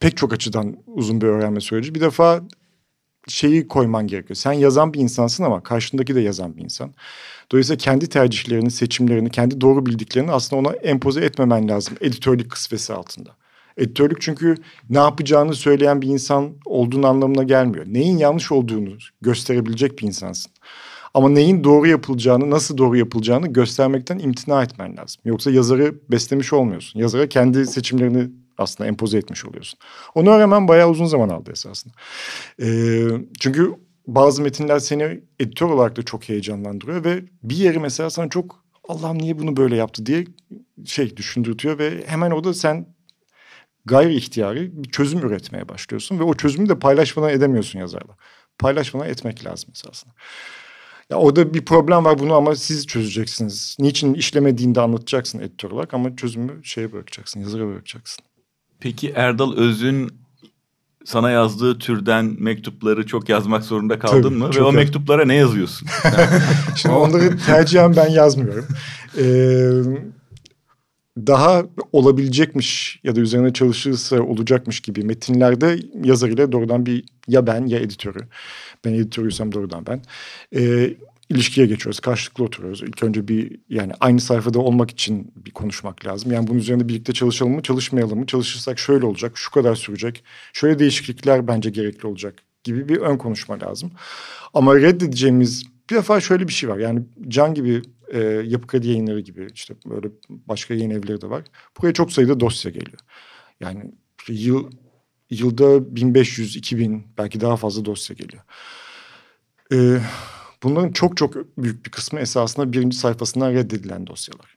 [0.00, 1.94] pek çok açıdan uzun bir öğrenme süreci.
[1.94, 2.42] Bir defa
[3.30, 4.36] şeyi koyman gerekiyor.
[4.36, 6.90] Sen yazan bir insansın ama karşındaki de yazan bir insan.
[7.52, 13.30] Dolayısıyla kendi tercihlerini, seçimlerini, kendi doğru bildiklerini aslında ona empoze etmemen lazım editörlük kısvesi altında.
[13.76, 14.54] Editörlük çünkü
[14.90, 17.86] ne yapacağını söyleyen bir insan olduğun anlamına gelmiyor.
[17.88, 18.90] Neyin yanlış olduğunu
[19.20, 20.52] gösterebilecek bir insansın.
[21.14, 25.22] Ama neyin doğru yapılacağını, nasıl doğru yapılacağını göstermekten imtina etmen lazım.
[25.24, 27.00] Yoksa yazarı beslemiş olmuyorsun.
[27.00, 29.78] Yazara kendi seçimlerini aslında empoze etmiş oluyorsun.
[30.14, 31.94] Onu öğrenmem bayağı uzun zaman aldı esasında.
[32.62, 33.06] Ee,
[33.40, 33.74] çünkü
[34.06, 39.18] bazı metinler seni editör olarak da çok heyecanlandırıyor ve bir yeri mesela sana çok Allah'ım
[39.18, 40.24] niye bunu böyle yaptı diye
[40.84, 42.86] şey düşündürtüyor ve hemen orada sen
[43.84, 48.16] gayri ihtiyari bir çözüm üretmeye başlıyorsun ve o çözümü de paylaşmadan edemiyorsun yazarla.
[48.58, 50.14] Paylaşmadan etmek lazım esasında.
[51.10, 53.76] Ya orada bir problem var bunu ama siz çözeceksiniz.
[53.80, 58.24] Niçin işlemediğini de anlatacaksın editör olarak ama çözümü şeye bırakacaksın, yazara bırakacaksın.
[58.80, 60.10] Peki Erdal Öz'ün
[61.04, 64.50] sana yazdığı türden mektupları çok yazmak zorunda kaldın Tabii, mı?
[64.54, 65.88] Ve o yaz- mektuplara ne yazıyorsun?
[66.76, 68.66] Şimdi onları tercihen ben yazmıyorum.
[69.18, 69.70] Ee,
[71.26, 77.66] daha olabilecekmiş ya da üzerine çalışırsa olacakmış gibi metinlerde yazar ile doğrudan bir ya ben
[77.66, 78.20] ya editörü.
[78.84, 80.02] Ben editörüysem doğrudan ben.
[80.56, 80.94] Ee,
[81.30, 82.00] ilişkiye geçiyoruz.
[82.00, 82.82] Karşılıklı oturuyoruz.
[82.82, 86.32] İlk önce bir yani aynı sayfada olmak için bir konuşmak lazım.
[86.32, 88.26] Yani bunun üzerine birlikte çalışalım mı çalışmayalım mı?
[88.26, 90.24] Çalışırsak şöyle olacak, şu kadar sürecek.
[90.52, 93.90] Şöyle değişiklikler bence gerekli olacak gibi bir ön konuşma lazım.
[94.54, 96.78] Ama reddedeceğimiz bir defa şöyle bir şey var.
[96.78, 101.42] Yani Can gibi e, Yapı Kredi yayınları gibi işte böyle başka yayın evleri de var.
[101.78, 102.98] Buraya çok sayıda dosya geliyor.
[103.60, 103.94] Yani
[104.28, 104.70] yıl
[105.30, 108.42] yılda 1500, 2000 belki daha fazla dosya geliyor.
[109.72, 110.00] E,
[110.62, 114.56] bunların çok çok büyük bir kısmı esasında birinci sayfasından reddedilen dosyalar.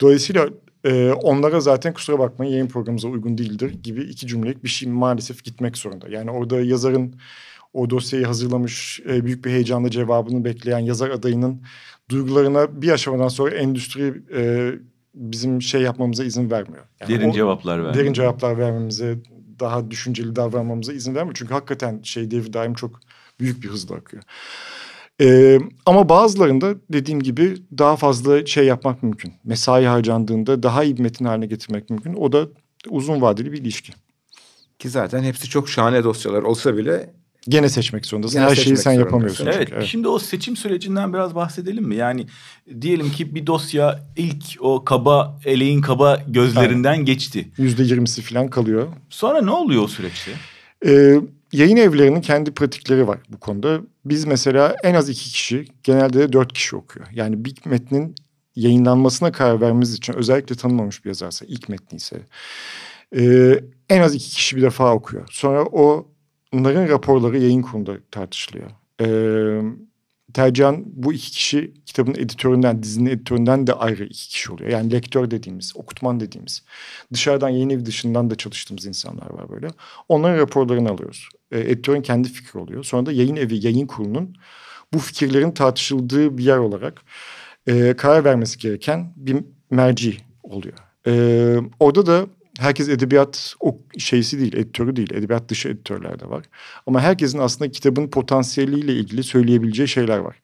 [0.00, 0.48] Dolayısıyla
[0.84, 5.44] e, onlara zaten kusura bakmayın yayın programımıza uygun değildir gibi iki cümlelik bir şey maalesef
[5.44, 6.08] gitmek zorunda.
[6.08, 7.14] Yani orada yazarın
[7.72, 11.62] o dosyayı hazırlamış e, büyük bir heyecanla cevabını bekleyen yazar adayının
[12.10, 14.72] duygularına bir aşamadan sonra endüstri e,
[15.14, 16.84] bizim şey yapmamıza izin vermiyor.
[17.00, 17.94] Yani Derin o- cevaplar ver.
[17.94, 19.18] derin cevaplar vermemize,
[19.60, 21.34] daha düşünceli davranmamıza izin vermiyor.
[21.38, 23.00] Çünkü hakikaten şey devir daim çok
[23.40, 24.22] büyük bir hızla akıyor.
[25.20, 29.32] Ee, ama bazılarında dediğim gibi daha fazla şey yapmak mümkün.
[29.44, 32.14] Mesai harcandığında daha iyi bir metin haline getirmek mümkün.
[32.14, 32.48] O da
[32.88, 33.92] uzun vadeli bir ilişki.
[34.78, 37.10] Ki zaten hepsi çok şahane dosyalar olsa bile
[37.48, 38.38] Gene seçmek zorundasın.
[38.38, 39.06] Gene Her şeyi seçmek sen zorundasın.
[39.06, 39.46] yapamıyorsun.
[39.46, 41.96] Evet, çünkü, şimdi o seçim sürecinden biraz bahsedelim mi?
[41.96, 42.26] Yani
[42.80, 47.48] diyelim ki bir dosya ilk o kaba eleğin kaba gözlerinden geçti.
[47.58, 48.88] Yüzde yirmisi falan kalıyor.
[49.10, 50.30] Sonra ne oluyor o süreçte?
[50.86, 51.20] Ee,
[51.52, 53.80] yayın evlerinin kendi pratikleri var bu konuda.
[54.04, 57.06] Biz mesela en az iki kişi, genelde de dört kişi okuyor.
[57.12, 58.14] Yani bir metnin
[58.56, 62.16] yayınlanmasına karar vermemiz için özellikle tanınmamış bir yazarsa, ilk metni ise
[63.16, 63.54] e,
[63.88, 65.28] en az iki kişi bir defa okuyor.
[65.30, 66.06] Sonra o
[66.52, 68.70] onların raporları yayın kurulunda tartışılıyor.
[69.00, 69.60] Ee,
[70.34, 74.70] tercihen bu iki kişi kitabın editöründen, dizinin editöründen de ayrı iki kişi oluyor.
[74.70, 76.62] Yani lektör dediğimiz, okutman dediğimiz.
[77.12, 79.68] Dışarıdan yayın evi dışından da çalıştığımız insanlar var böyle.
[80.08, 81.28] Onların raporlarını alıyoruz.
[81.52, 82.84] E, editörün kendi fikri oluyor.
[82.84, 84.36] Sonra da yayın evi, yayın kurulunun
[84.92, 87.02] bu fikirlerin tartışıldığı bir yer olarak
[87.66, 89.36] e, karar vermesi gereken bir
[89.70, 90.78] merci oluyor.
[91.06, 91.12] E,
[91.80, 92.26] orada da
[92.60, 95.14] herkes edebiyat o şeysi değil, editörü değil.
[95.14, 96.44] Edebiyat dışı editörler de var.
[96.86, 100.40] Ama herkesin aslında kitabın potansiyeliyle ilgili söyleyebileceği şeyler var.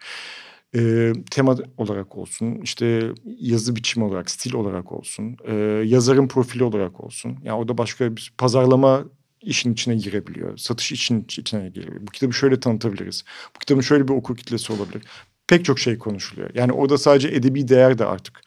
[0.76, 5.54] E, tema olarak olsun, işte yazı biçimi olarak, stil olarak olsun, e,
[5.86, 7.38] yazarın profili olarak olsun.
[7.44, 9.04] Yani orada başka bir pazarlama
[9.42, 10.56] işin içine girebiliyor.
[10.56, 12.06] Satış için içine girebiliyor.
[12.06, 13.24] Bu kitabı şöyle tanıtabiliriz.
[13.54, 15.02] Bu kitabın şöyle bir okur kitlesi olabilir.
[15.48, 16.50] Pek çok şey konuşuluyor.
[16.54, 18.40] Yani orada sadece edebi değer de artık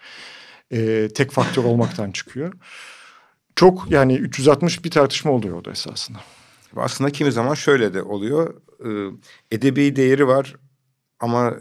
[0.72, 2.54] e, tek faktör olmaktan çıkıyor.
[3.60, 6.18] Çok yani 360 bir tartışma oluyor orada esasında.
[6.76, 8.54] aslında kimi zaman şöyle de oluyor.
[8.86, 9.12] Ee,
[9.52, 10.56] edebi değeri var
[11.20, 11.54] ama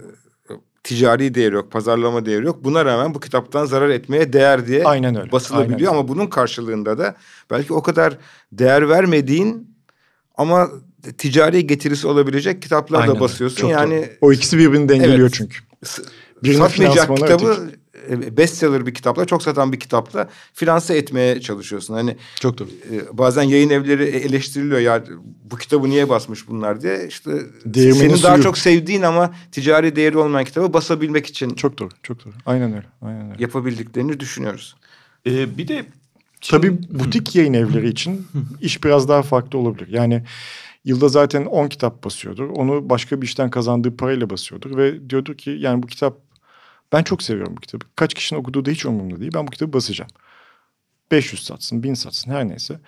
[0.50, 0.52] e,
[0.84, 2.64] ticari değeri yok, pazarlama değeri yok.
[2.64, 5.32] Buna rağmen bu kitaptan zarar etmeye değer diye Aynen öyle.
[5.32, 5.78] basılabiliyor.
[5.78, 5.98] Aynen öyle.
[5.98, 7.16] Ama bunun karşılığında da
[7.50, 8.18] belki o kadar
[8.52, 9.76] değer vermediğin
[10.36, 10.68] ama
[11.18, 13.56] ticari getirisi olabilecek kitaplar Aynen da basıyorsun.
[13.56, 14.16] Çok yani doğru.
[14.20, 15.34] o ikisi birbirini dengeliyor Evet.
[15.34, 15.58] çünkü.
[16.42, 17.77] Birinin satmayacak kitabı e,
[18.36, 21.94] bestseller bir kitapla çok satan bir kitapla finanse etmeye çalışıyorsun.
[21.94, 22.68] Hani Çok doğru.
[22.68, 25.04] e, bazen yayın evleri eleştiriliyor ya
[25.50, 27.30] bu kitabı niye basmış bunlar diye işte
[27.64, 28.44] Değirmenin senin daha suyu.
[28.44, 31.88] çok sevdiğin ama ticari değeri olmayan kitabı basabilmek için Çok doğru.
[32.02, 32.34] Çok doğru.
[32.46, 32.86] Aynen öyle.
[33.02, 33.42] Aynen öyle.
[33.42, 34.76] yapabildiklerini düşünüyoruz.
[35.26, 35.86] Ee, bir de
[36.50, 38.26] Tabii butik yayın evleri için
[38.60, 39.88] iş biraz daha farklı olabilir.
[39.90, 40.22] Yani
[40.84, 42.50] yılda zaten 10 kitap basıyordur.
[42.50, 44.76] Onu başka bir işten kazandığı parayla basıyordur.
[44.76, 46.27] Ve diyordur ki yani bu kitap
[46.92, 47.84] ben çok seviyorum bu kitabı.
[47.96, 49.32] Kaç kişinin okuduğu da hiç umurumda değil.
[49.34, 50.10] Ben bu kitabı basacağım.
[51.10, 52.80] 500 satsın, 1000 satsın her neyse.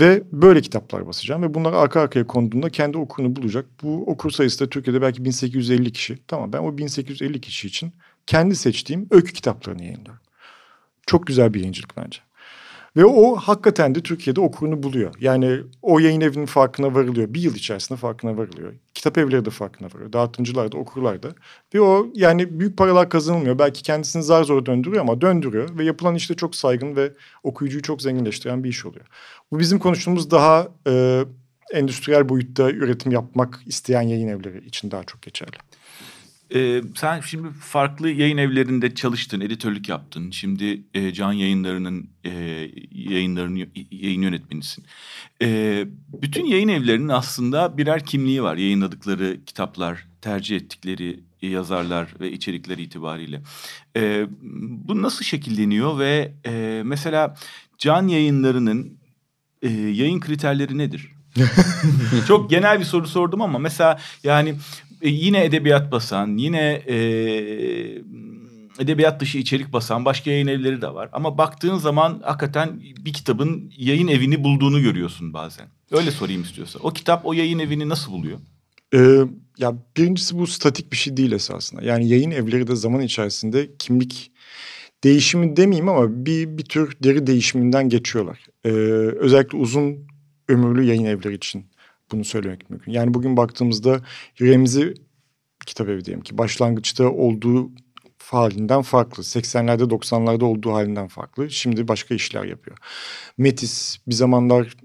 [0.00, 1.42] Ve böyle kitaplar basacağım.
[1.42, 3.66] Ve bunlar arka arkaya konduğunda kendi okurunu bulacak.
[3.82, 6.18] Bu okur sayısı da Türkiye'de belki 1850 kişi.
[6.28, 7.92] Tamam ben o 1850 kişi için
[8.26, 10.22] kendi seçtiğim öykü kitaplarını yayınlıyorum.
[11.06, 12.20] Çok güzel bir yayıncılık bence.
[12.96, 15.14] Ve o hakikaten de Türkiye'de okurunu buluyor.
[15.20, 17.34] Yani o yayın evinin farkına varılıyor.
[17.34, 18.72] Bir yıl içerisinde farkına varılıyor.
[19.00, 20.12] Kitap evleri de farkına varıyor.
[20.12, 21.28] Dağıtımcılar da okurlar da.
[21.74, 23.58] Ve o yani büyük paralar kazanılmıyor.
[23.58, 25.78] Belki kendisini zar zor döndürüyor ama döndürüyor.
[25.78, 29.06] Ve yapılan işte çok saygın ve okuyucuyu çok zenginleştiren bir iş oluyor.
[29.52, 31.24] Bu bizim konuştuğumuz daha e,
[31.72, 35.56] endüstriyel boyutta üretim yapmak isteyen yayın evleri için daha çok geçerli.
[36.54, 40.30] Ee, sen şimdi farklı yayın evlerinde çalıştın, editörlük yaptın.
[40.30, 42.30] Şimdi e, Can Yayınları'nın e,
[42.90, 44.84] yayınlarının yayın yönetmenisin.
[45.42, 45.84] E,
[46.22, 48.56] bütün yayın evlerinin aslında birer kimliği var.
[48.56, 53.42] Yayınladıkları kitaplar, tercih ettikleri yazarlar ve içerikler itibariyle.
[53.96, 54.26] E,
[54.88, 57.36] bu nasıl şekilleniyor ve e, mesela
[57.78, 58.98] Can Yayınları'nın
[59.62, 61.12] e, yayın kriterleri nedir?
[62.28, 64.54] Çok genel bir soru sordum ama mesela yani
[65.02, 66.96] e, yine edebiyat basan, yine e,
[68.78, 71.08] edebiyat dışı içerik basan başka yayın evleri de var.
[71.12, 75.66] Ama baktığın zaman hakikaten bir kitabın yayın evini bulduğunu görüyorsun bazen.
[75.90, 76.78] Öyle sorayım istiyorsa.
[76.82, 78.38] O kitap o yayın evini nasıl buluyor?
[78.94, 79.20] Ee,
[79.58, 81.82] ya birincisi bu statik bir şey değil esasında.
[81.82, 84.32] Yani yayın evleri de zaman içerisinde kimlik
[85.04, 88.46] değişimi demeyeyim ama bir, bir tür deri değişiminden geçiyorlar.
[88.64, 88.68] Ee,
[89.18, 90.06] özellikle uzun
[90.48, 91.64] ömürlü yayın evleri için
[92.12, 92.92] bunu söylemek mümkün.
[92.92, 94.00] Yani bugün baktığımızda
[94.40, 94.94] Remzi
[95.66, 97.70] kitap evi diyelim ki başlangıçta olduğu
[98.18, 99.22] halinden farklı.
[99.22, 101.50] 80'lerde 90'larda olduğu halinden farklı.
[101.50, 102.76] Şimdi başka işler yapıyor.
[103.38, 104.76] Metis bir zamanlar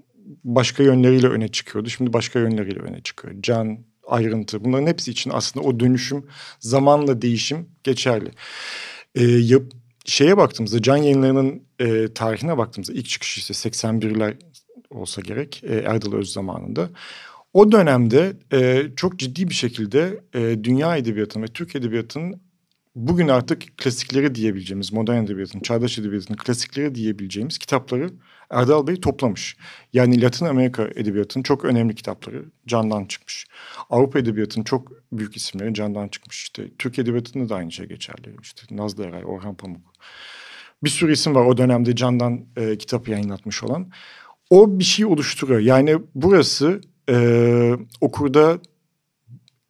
[0.44, 1.88] başka yönleriyle öne çıkıyordu.
[1.88, 3.34] Şimdi başka yönleriyle öne çıkıyor.
[3.40, 6.26] Can, ayrıntı bunların hepsi için aslında o dönüşüm
[6.60, 8.30] zamanla değişim geçerli.
[9.14, 9.62] Ee, yap,
[10.04, 14.34] şeye baktığımızda Can yayınlarının e, tarihine baktığımızda ilk çıkışı ise 81'ler
[14.90, 16.90] olsa gerek e, Erdal Öz zamanında.
[17.52, 22.40] O dönemde e, çok ciddi bir şekilde e, dünya edebiyatının ve Türk edebiyatının
[22.96, 28.10] bugün artık klasikleri diyebileceğimiz, modern edebiyatın, çağdaş edebiyatının klasikleri diyebileceğimiz kitapları
[28.50, 29.56] Erdal Bey toplamış.
[29.92, 33.46] Yani Latin Amerika edebiyatının çok önemli kitapları candan çıkmış.
[33.90, 36.42] Avrupa edebiyatının çok büyük isimleri candan çıkmış.
[36.42, 38.36] İşte Türk edebiyatında da aynı şey geçerli.
[38.42, 39.92] İşte Nazlı Eray, Orhan Pamuk.
[40.84, 43.90] Bir sürü isim var o dönemde candan e, kitap yayınlatmış olan.
[44.50, 45.60] O bir şey oluşturuyor.
[45.60, 46.80] Yani burası
[47.10, 48.58] e, okurda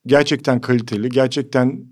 [0.06, 1.84] gerçekten kaliteli, gerçekten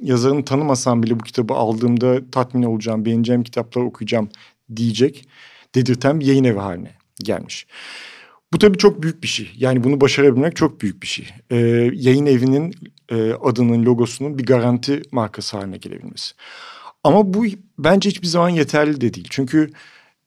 [0.00, 4.28] yazarını tanımasam bile bu kitabı aldığımda tatmin olacağım, beğeneceğim kitapları okuyacağım
[4.76, 5.28] diyecek,
[5.74, 6.90] dedirten bir yayın evi haline
[7.24, 7.66] gelmiş.
[8.52, 9.50] Bu tabii çok büyük bir şey.
[9.56, 11.26] Yani bunu başarabilmek çok büyük bir şey.
[11.50, 11.56] Ee,
[11.94, 12.74] yayın evinin
[13.08, 16.34] e, adının, logosunun bir garanti markası haline gelebilmesi.
[17.04, 17.46] Ama bu
[17.78, 19.26] bence hiçbir zaman yeterli de değil.
[19.30, 19.70] Çünkü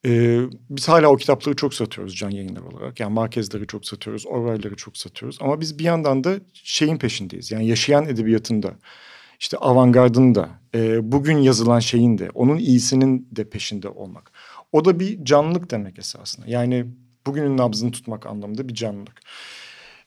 [0.05, 2.99] ee, biz hala o kitapları çok satıyoruz can yayınlar olarak.
[2.99, 5.37] Yani Marquez'leri çok satıyoruz, Orwell'leri çok satıyoruz.
[5.41, 7.51] Ama biz bir yandan da şeyin peşindeyiz.
[7.51, 8.73] Yani yaşayan edebiyatın da,
[9.39, 14.31] işte avantgardın da, e, bugün yazılan şeyin de, onun iyisinin de peşinde olmak.
[14.71, 16.45] O da bir canlılık demek esasında.
[16.47, 16.85] Yani
[17.27, 19.21] bugünün nabzını tutmak anlamında bir canlılık.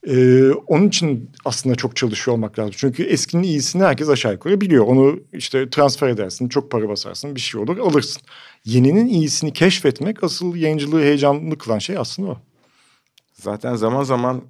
[0.06, 2.74] Ee, onun için aslında çok çalışıyor olmak lazım.
[2.76, 4.86] Çünkü eskinin iyisini herkes aşağı yukarı biliyor.
[4.86, 8.22] Onu işte transfer edersin, çok para basarsın, bir şey olur alırsın.
[8.64, 12.38] Yeninin iyisini keşfetmek asıl yayıncılığı heyecanlı kılan şey aslında o.
[13.34, 14.42] Zaten zaman zaman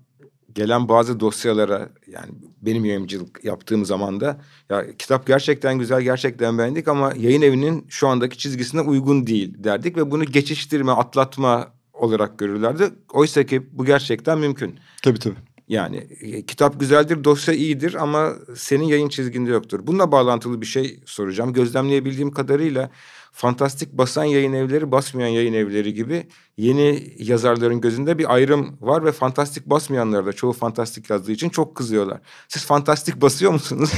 [0.55, 2.31] gelen bazı dosyalara yani
[2.63, 4.41] benim yayıncılık yaptığım zaman da
[4.71, 9.97] ya kitap gerçekten güzel gerçekten beğendik ama yayın evinin şu andaki çizgisine uygun değil derdik
[9.97, 11.73] ve bunu geçiştirme atlatma
[12.05, 12.91] olarak görürlerdi.
[13.13, 14.79] Oysa ki bu gerçekten mümkün.
[15.03, 15.37] Tabii tabii.
[15.69, 19.81] Yani e, kitap güzeldir, dosya iyidir ama senin yayın çizginde yoktur.
[19.87, 21.53] Bununla bağlantılı bir şey soracağım.
[21.53, 22.91] Gözlemleyebildiğim kadarıyla
[23.33, 29.13] fantastik basan yayın evleri, basmayan yayın evleri gibi yeni yazarların gözünde bir ayrım var ve
[29.13, 32.21] fantastik basmayanlar da çoğu fantastik yazdığı için çok kızıyorlar.
[32.49, 33.93] Siz fantastik basıyor musunuz?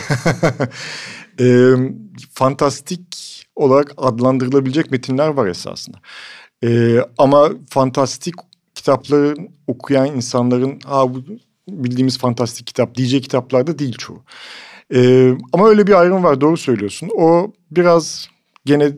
[1.41, 1.75] e,
[2.33, 5.99] fantastik olarak adlandırılabilecek metinler var esasında.
[6.65, 8.35] E, ama fantastik
[8.75, 9.35] kitapları
[9.67, 11.25] okuyan insanların ha bu
[11.69, 14.23] bildiğimiz fantastik kitap diyecek kitaplarda değil çoğu.
[14.95, 17.11] E, ama öyle bir ayrım var doğru söylüyorsun.
[17.17, 18.29] O biraz
[18.65, 18.93] gene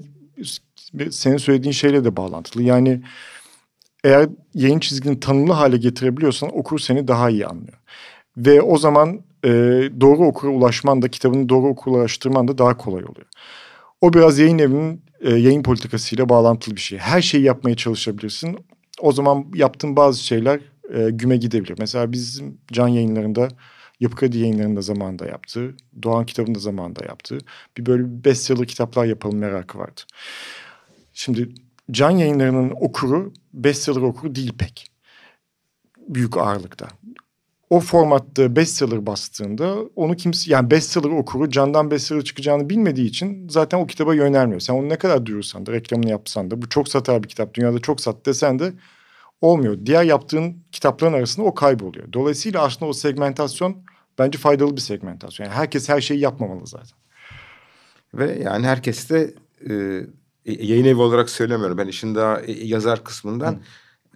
[1.10, 2.62] senin söylediğin şeyle de bağlantılı.
[2.62, 3.02] Yani
[4.04, 7.78] eğer yayın çizgini tanımlı hale getirebiliyorsan okur seni daha iyi anlıyor.
[8.36, 9.50] Ve o zaman e,
[10.00, 13.26] doğru okura ulaşman da kitabını doğru okura ulaştırman da daha kolay oluyor.
[14.00, 16.98] O biraz yayın evinin e, yayın politikasıyla bağlantılı bir şey.
[16.98, 18.56] Her şeyi yapmaya çalışabilirsin.
[19.00, 20.60] O zaman yaptığın bazı şeyler
[20.94, 21.74] e, güme gidebilir.
[21.78, 23.48] Mesela bizim can yayınlarında
[24.00, 25.74] Yapı Kredi yayınlarında zamanında yaptı.
[26.02, 27.38] Doğan kitabında zamanında yaptı.
[27.76, 30.00] Bir böyle bir bestseller kitaplar yapalım merakı vardı.
[31.12, 31.48] Şimdi
[31.90, 34.86] can yayınlarının okuru bestseller okuru değil pek.
[36.08, 36.88] Büyük ağırlıkta
[37.70, 43.78] o formatta bestseller bastığında onu kimse yani bestseller okuru candan bestseller çıkacağını bilmediği için zaten
[43.78, 44.60] o kitaba yönelmiyor.
[44.60, 47.78] Sen onu ne kadar duyursan da reklamını yapsan da bu çok satar bir kitap dünyada
[47.78, 48.72] çok sat desen de
[49.40, 49.78] olmuyor.
[49.86, 52.12] Diğer yaptığın kitapların arasında o kayboluyor.
[52.12, 53.76] Dolayısıyla aslında o segmentasyon
[54.18, 55.46] Bence faydalı bir segmentasyon.
[55.46, 56.98] Yani herkes her şeyi yapmamalı zaten.
[58.14, 59.34] Ve yani herkes de
[59.70, 59.72] e,
[60.44, 61.78] yayın evi olarak söylemiyorum.
[61.78, 63.52] Ben işin daha e, yazar kısmından...
[63.52, 63.58] Hı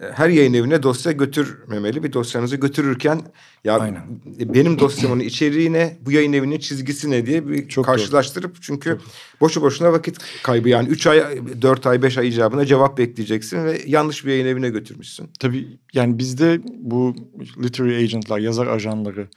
[0.01, 2.03] her yayın evine dosya götürmemeli.
[2.03, 3.21] Bir dosyanızı götürürken
[3.65, 4.03] ya Aynen.
[4.41, 8.61] benim dosyamın içeriğine bu yayın evinin çizgisi ne diye bir Çok karşılaştırıp doğru.
[8.61, 9.01] çünkü Çok.
[9.41, 11.23] boşu boşuna vakit kaybı yani üç ay
[11.63, 15.31] dört ay beş ay icabına cevap bekleyeceksin ve yanlış bir yayın evine götürmüşsün.
[15.41, 17.15] Tabii yani bizde bu
[17.63, 19.29] literary agentlar yazar ajanları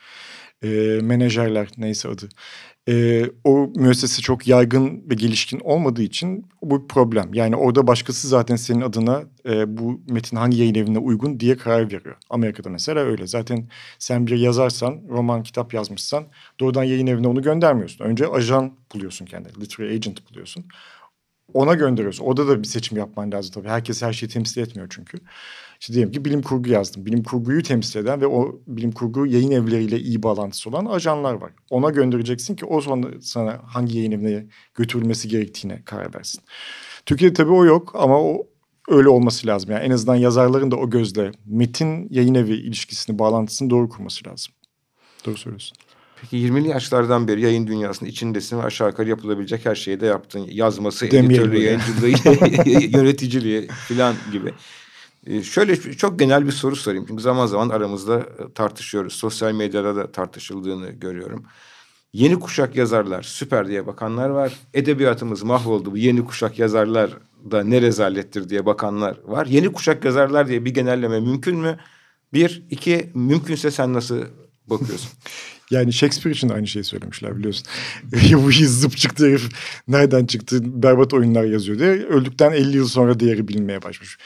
[0.63, 2.29] e, menajerler neyse adı
[2.89, 7.33] e, o müessese çok yaygın ve gelişkin olmadığı için bu bir problem.
[7.33, 11.91] Yani orada başkası zaten senin adına e, bu metin hangi yayın evine uygun diye karar
[11.91, 12.17] veriyor.
[12.29, 13.27] Amerika'da mesela öyle.
[13.27, 13.69] Zaten
[13.99, 16.25] sen bir yazarsan, roman, kitap yazmışsan
[16.59, 18.05] doğrudan yayın evine onu göndermiyorsun.
[18.05, 20.65] Önce ajan buluyorsun kendine, literary agent buluyorsun.
[21.53, 22.25] Ona gönderiyorsun.
[22.25, 23.67] Orada da bir seçim yapman lazım tabii.
[23.69, 25.17] Herkes her şeyi temsil etmiyor çünkü.
[25.85, 27.05] İşte diyelim ki bilim kurgu yazdım.
[27.05, 31.51] Bilim kurguyu temsil eden ve o bilim kurgu yayın evleriyle iyi bağlantısı olan ajanlar var.
[31.69, 34.45] Ona göndereceksin ki o sonra sana hangi yayın evine
[34.75, 36.41] götürülmesi gerektiğine karar versin.
[37.05, 38.47] Türkiye'de tabii o yok ama o
[38.89, 39.71] öyle olması lazım.
[39.71, 44.53] Yani en azından yazarların da o gözle metin yayın evi ilişkisini, bağlantısını doğru kurması lazım.
[45.25, 45.77] Doğru söylüyorsun.
[46.21, 50.47] Peki 20'li yaşlardan beri yayın dünyasının içindesin ve aşağı yukarı yapılabilecek her şeyi de yaptın.
[50.51, 54.53] Yazması, editörlüğü, yayıncılığı, yöneticiliği falan gibi.
[55.25, 57.05] Ee, şöyle çok genel bir soru sorayım.
[57.07, 59.13] Çünkü zaman zaman aramızda e, tartışıyoruz.
[59.13, 61.45] Sosyal medyada da tartışıldığını görüyorum.
[62.13, 64.53] Yeni kuşak yazarlar süper diye bakanlar var.
[64.73, 65.91] Edebiyatımız mahvoldu.
[65.91, 67.09] Bu yeni kuşak yazarlar
[67.51, 69.45] da ne rezalettir diye bakanlar var.
[69.45, 71.79] Yeni kuşak yazarlar diye bir genelleme mümkün mü?
[72.33, 74.21] Bir, iki, mümkünse sen nasıl
[74.67, 75.09] bakıyorsun?
[75.71, 77.67] Yani Shakespeare için de aynı şeyi söylemişler biliyorsun.
[78.33, 79.49] Bu zıp çıktı herif
[79.87, 81.89] nereden çıktı berbat oyunlar yazıyor diye.
[81.89, 84.17] Öldükten 50 yıl sonra değeri bilinmeye başlamış.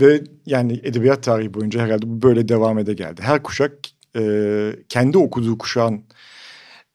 [0.00, 3.20] Ve yani edebiyat tarihi boyunca herhalde bu böyle devam ede geldi.
[3.24, 3.72] Her kuşak
[4.16, 4.22] e,
[4.88, 6.04] kendi okuduğu kuşağın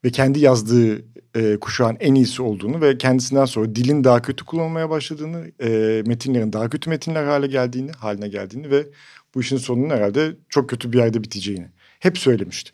[0.04, 1.02] ve kendi yazdığı
[1.36, 6.54] e, kuşağın en iyisi olduğunu ve kendisinden sonra dilin daha kötü kullanılmaya başladığını, e, metinlerin
[6.54, 8.88] daha kötü metinler hale geldiğini, haline geldiğini ve
[9.36, 11.68] bu işin sonunun herhalde çok kötü bir yerde biteceğini
[12.00, 12.72] hep söylemişti.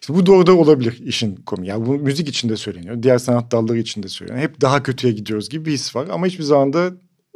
[0.00, 1.66] İşte bu doğru olabilir işin komi.
[1.66, 3.02] Yani bu müzik içinde söyleniyor.
[3.02, 4.42] Diğer sanat dalları içinde söyleniyor.
[4.42, 6.08] Hep daha kötüye gidiyoruz gibi bir his var.
[6.12, 6.92] Ama hiçbir zaman da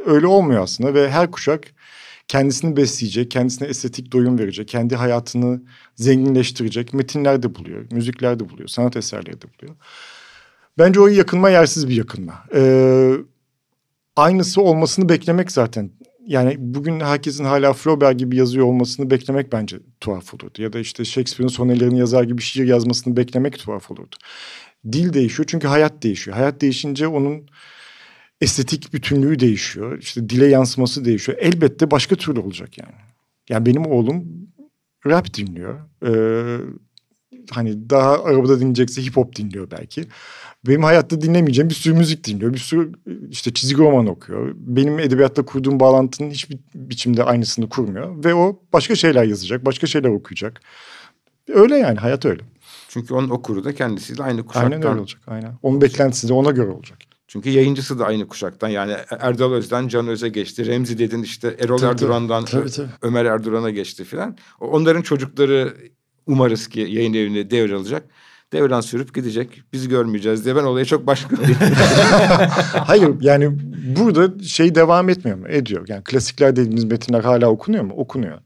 [0.07, 0.95] öyle olmuyor aslında.
[0.95, 1.65] Ve her kuşak
[2.29, 5.62] kendisini besleyecek, kendisine estetik doyum verecek, kendi hayatını
[5.95, 9.77] zenginleştirecek metinler de buluyor, müzikler de buluyor, sanat eserleri de buluyor.
[10.79, 12.45] Bence o yakınma yersiz bir yakınma.
[12.55, 13.12] Ee,
[14.17, 15.91] aynısı olmasını beklemek zaten.
[16.27, 20.62] Yani bugün herkesin hala Flaubert gibi yazıyor olmasını beklemek bence tuhaf olurdu.
[20.62, 24.17] Ya da işte Shakespeare'in sonelerini yazar gibi şiir yazmasını beklemek tuhaf olurdu.
[24.93, 26.37] Dil değişiyor çünkü hayat değişiyor.
[26.37, 27.49] Hayat değişince onun
[28.40, 29.99] estetik bütünlüğü değişiyor.
[29.99, 31.38] İşte dile yansıması değişiyor.
[31.40, 32.94] Elbette başka türlü olacak yani.
[33.49, 34.25] Yani benim oğlum
[35.07, 35.81] rap dinliyor.
[36.07, 36.59] Ee,
[37.51, 40.05] hani daha arabada dinleyecekse hip hop dinliyor belki.
[40.66, 42.53] Benim hayatta dinlemeyeceğim bir sürü müzik dinliyor.
[42.53, 42.92] Bir sürü
[43.31, 44.55] işte çizgi roman okuyor.
[44.57, 48.25] Benim edebiyatta kurduğum bağlantının hiçbir biçimde aynısını kurmuyor.
[48.25, 50.61] Ve o başka şeyler yazacak, başka şeyler okuyacak.
[51.49, 52.42] Öyle yani hayat öyle.
[52.88, 54.70] Çünkü onun okuru da kendisiyle aynı kuşaktan.
[54.70, 55.59] Aynen öyle olacak aynen.
[55.62, 56.99] Onun beklentisi de ona göre olacak.
[57.29, 58.69] Çünkü yayıncısı da aynı kuşaktan.
[58.69, 60.67] Yani Erdal Öz'den Can Öz'e geçti.
[60.67, 62.89] Remzi dedin işte Erol tabii, Erduran'dan tabii, tabii.
[63.03, 64.37] Ömer Erduran'a geçti filan.
[64.61, 65.75] Onların çocukları
[66.27, 68.03] umarız ki yayın evini devralacak.
[68.53, 69.62] Devran sürüp gidecek.
[69.73, 71.37] Biz görmeyeceğiz diye ben olaya çok başka
[72.87, 73.59] Hayır yani
[73.97, 75.49] burada şey devam etmiyor mu?
[75.49, 75.89] Ediyor.
[75.89, 77.95] Yani klasikler dediğimiz metinler hala okunuyor mu?
[77.97, 78.39] Okunuyor.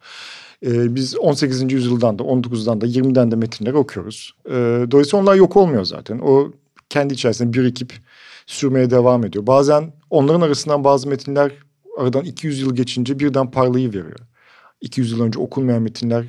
[0.67, 1.73] Ee, biz 18.
[1.73, 4.35] yüzyıldan da 19'dan da 20'den de metinler okuyoruz.
[4.49, 6.19] Ee, dolayısıyla onlar yok olmuyor zaten.
[6.19, 6.53] O
[6.89, 7.93] kendi içerisinde birikip
[8.51, 9.47] sürmeye devam ediyor.
[9.47, 11.53] Bazen onların arasından bazı metinler
[11.99, 14.19] aradan 200 yıl geçince birden parlayı veriyor.
[14.81, 16.25] 200 yıl önce okunmayan metinler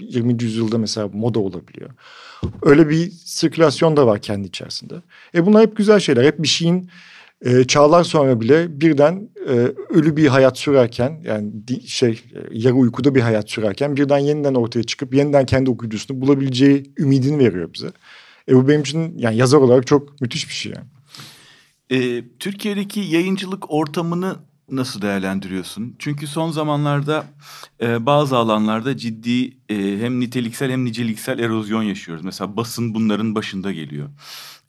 [0.00, 0.42] 20.
[0.42, 1.90] yüzyılda mesela moda olabiliyor.
[2.62, 4.94] Öyle bir sirkülasyon da var kendi içerisinde.
[5.34, 6.24] E bunlar hep güzel şeyler.
[6.24, 6.90] Hep bir şeyin
[7.44, 9.52] e, çağlar sonra bile birden e,
[9.90, 11.52] ölü bir hayat sürerken yani
[11.86, 16.92] şey e, yarı uykuda bir hayat sürerken birden yeniden ortaya çıkıp yeniden kendi okuyucusunu bulabileceği
[16.98, 17.90] ümidini veriyor bize.
[18.48, 20.93] E bu benim için yani yazar olarak çok müthiş bir şey yani.
[21.90, 24.36] E, Türkiye'deki yayıncılık ortamını
[24.70, 25.96] nasıl değerlendiriyorsun?
[25.98, 27.26] Çünkü son zamanlarda
[27.80, 32.24] e, bazı alanlarda ciddi e, hem niteliksel hem niceliksel erozyon yaşıyoruz.
[32.24, 34.08] Mesela basın bunların başında geliyor.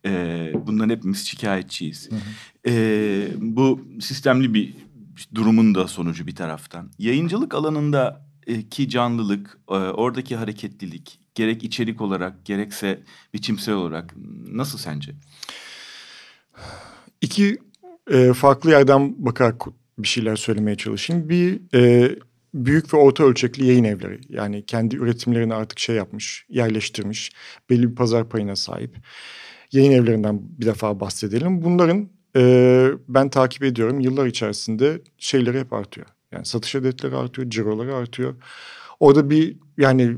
[0.05, 2.09] E, bundan hepimiz şikayetçiyiz.
[2.11, 2.19] Hı hı.
[2.67, 4.73] E, bu sistemli bir
[5.35, 6.91] durumun da sonucu bir taraftan.
[6.99, 12.99] Yayıncılık alanında e, ki canlılık, e, oradaki hareketlilik gerek içerik olarak gerekse
[13.33, 14.15] biçimsel olarak
[14.51, 15.11] nasıl sence?
[17.25, 17.57] İki
[18.11, 19.63] e, farklı yerden bakarak
[19.97, 21.29] bir şeyler söylemeye çalışayım.
[21.29, 22.11] Bir e,
[22.53, 24.19] büyük ve orta ölçekli yayın evleri.
[24.29, 27.31] Yani kendi üretimlerini artık şey yapmış, yerleştirmiş,
[27.69, 28.95] belli bir pazar payına sahip.
[29.71, 31.61] Yayın evlerinden bir defa bahsedelim.
[31.61, 36.07] Bunların e, ben takip ediyorum yıllar içerisinde şeyleri hep artıyor.
[36.31, 38.35] Yani satış hedefleri artıyor, ciroları artıyor.
[38.99, 40.17] Orada bir yani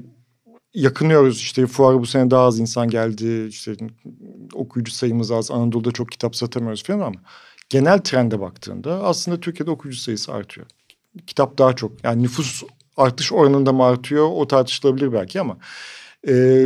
[0.78, 1.38] yakınıyoruz.
[1.38, 3.48] İşte fuara bu sene daha az insan geldi.
[3.50, 3.76] İşte
[4.54, 5.52] okuyucu sayımız az.
[5.52, 7.22] Anadolu'da çok kitap satamıyoruz falan ama
[7.70, 10.68] genel trende baktığında aslında Türkiye'de okuyucu sayısı artıyor.
[11.28, 12.04] Kitap daha çok.
[12.04, 12.64] Yani nüfus
[12.98, 14.28] artış oranında mı artıyor?
[14.32, 15.58] O tartışılabilir belki ama
[16.28, 16.66] e,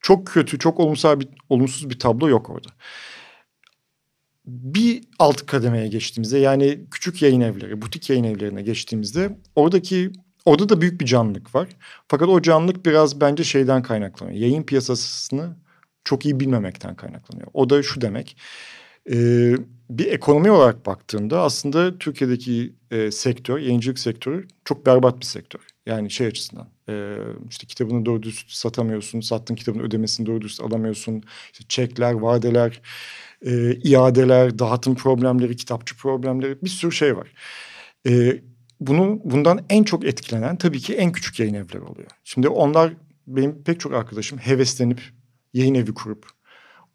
[0.00, 2.68] çok kötü çok olumsuz bir, olumsuz bir tablo yok orada.
[4.46, 10.12] Bir alt kademeye geçtiğimizde yani küçük yayın evleri, butik yayın evlerine geçtiğimizde oradaki
[10.44, 11.68] Orada da büyük bir canlılık var.
[12.08, 14.38] Fakat o canlılık biraz bence şeyden kaynaklanıyor.
[14.38, 15.56] Yayın piyasasını
[16.04, 17.48] çok iyi bilmemekten kaynaklanıyor.
[17.54, 18.36] O da şu demek.
[19.10, 19.16] E,
[19.90, 25.60] bir ekonomi olarak baktığında aslında Türkiye'deki e, sektör, yayıncılık sektörü çok berbat bir sektör.
[25.86, 27.16] Yani şey açısından e,
[27.50, 31.22] işte kitabını doğru dürüst satamıyorsun, sattığın kitabın ödemesini doğru dürüst alamıyorsun.
[31.52, 32.80] İşte çekler, vadeler,
[33.46, 37.28] e, iadeler, dağıtım problemleri, kitapçı problemleri bir sürü şey var.
[38.08, 38.42] E,
[38.86, 42.10] bunu bundan en çok etkilenen tabii ki en küçük yayın evleri oluyor.
[42.24, 42.92] Şimdi onlar
[43.26, 45.00] benim pek çok arkadaşım heveslenip
[45.54, 46.26] yayın evi kurup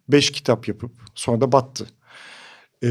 [0.09, 1.87] beş kitap yapıp sonra da battı.
[2.83, 2.87] Ee,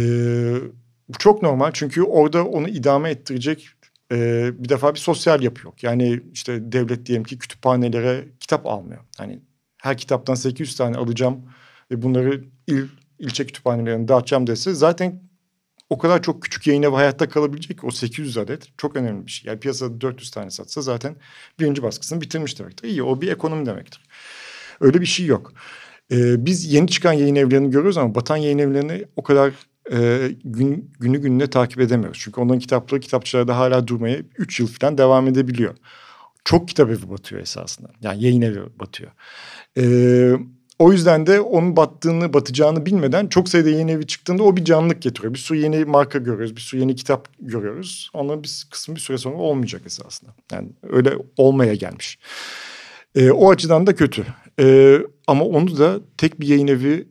[1.08, 3.68] bu çok normal çünkü orada onu idame ettirecek
[4.12, 5.82] e, bir defa bir sosyal yapı yok.
[5.82, 9.00] Yani işte devlet diyelim ki kütüphanelere kitap almıyor.
[9.18, 9.40] Hani
[9.82, 11.44] her kitaptan 800 tane alacağım
[11.90, 12.84] ve bunları il,
[13.18, 15.22] ilçe kütüphanelerine dağıtacağım dese zaten
[15.90, 19.48] o kadar çok küçük yayın evi hayatta kalabilecek o 800 adet çok önemli bir şey.
[19.48, 21.16] Yani piyasada 400 tane satsa zaten
[21.60, 22.88] birinci baskısını bitirmiş demektir.
[22.88, 24.02] İyi o bir ekonomi demektir.
[24.80, 25.52] Öyle bir şey yok.
[26.12, 29.52] Ee, biz yeni çıkan yayın evlerini görüyoruz ama batan yayın evlerini o kadar
[29.92, 32.18] e, gün, günü gününe takip edemiyoruz.
[32.22, 35.74] Çünkü onların kitapları kitapçılarda hala durmaya 3 yıl falan devam edebiliyor.
[36.44, 37.88] Çok kitap evi batıyor esasında.
[38.00, 39.10] Yani yayın evi batıyor.
[39.78, 40.32] Ee,
[40.78, 45.02] o yüzden de onun battığını, batacağını bilmeden çok sayıda yeni evi çıktığında o bir canlılık
[45.02, 45.34] getiriyor.
[45.34, 48.10] Bir sürü yeni marka görüyoruz, bir sürü yeni kitap görüyoruz.
[48.14, 50.30] Onların bir kısmı bir süre sonra olmayacak esasında.
[50.52, 52.18] Yani öyle olmaya gelmiş.
[53.14, 54.26] Ee, o açıdan da kötü.
[54.60, 57.08] Ee, ama onu da tek bir yayın evi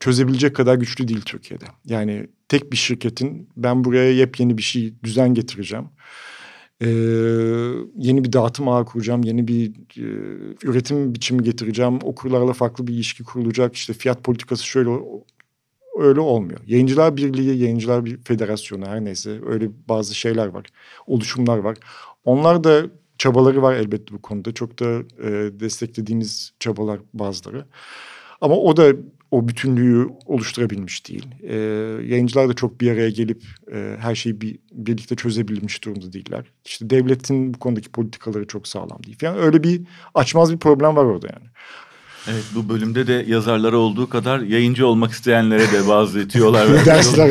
[0.00, 1.64] çözebilecek kadar güçlü değil Türkiye'de.
[1.84, 5.88] Yani tek bir şirketin ben buraya yepyeni bir şey düzen getireceğim
[6.80, 6.88] ee,
[7.96, 10.06] yeni bir dağıtım ağı kuracağım, yeni bir e,
[10.62, 14.90] üretim biçimi getireceğim, okurlarla farklı bir ilişki kurulacak, işte fiyat politikası şöyle
[15.98, 16.60] öyle olmuyor.
[16.66, 20.66] Yayıncılar Birliği, Yayıncılar bir Federasyonu her neyse öyle bazı şeyler var,
[21.06, 21.76] oluşumlar var.
[22.24, 22.82] Onlar da
[23.18, 24.52] çabaları var elbette bu konuda.
[24.52, 24.86] Çok da
[25.22, 27.64] e, desteklediğimiz çabalar bazıları.
[28.40, 28.92] Ama o da
[29.30, 31.26] o bütünlüğü oluşturabilmiş değil.
[31.42, 31.56] E,
[32.06, 36.44] yayıncılar da çok bir araya gelip e, her şeyi bir, birlikte çözebilmiş durumda değiller.
[36.64, 39.16] İşte devletin bu konudaki politikaları çok sağlam değil.
[39.22, 39.80] Yani öyle bir
[40.14, 41.48] açmaz bir problem var orada yani.
[42.28, 47.30] Evet bu bölümde de yazarlara olduğu kadar yayıncı olmak isteyenlere de bazı tüyolar Dersler.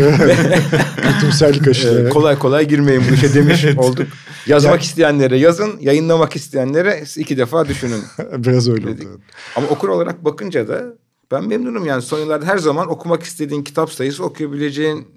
[1.07, 2.01] Bütünsellik aşıları.
[2.01, 4.07] Evet, kolay kolay girmeyin bu işe demiş olduk.
[4.47, 8.03] Yazmak yani, isteyenlere yazın, yayınlamak isteyenlere iki defa düşünün.
[8.37, 9.07] Biraz öyle dedik.
[9.07, 9.21] oldu.
[9.55, 10.83] Ama okur olarak bakınca da
[11.31, 15.07] ben memnunum yani son yıllarda her zaman okumak istediğin kitap sayısı okuyabileceğin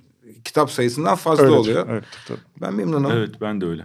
[0.44, 1.86] kitap sayısından fazla evet, oluyor.
[1.90, 2.38] Evet, tabii.
[2.60, 3.10] Ben memnunum.
[3.10, 3.84] Evet ben de öyle.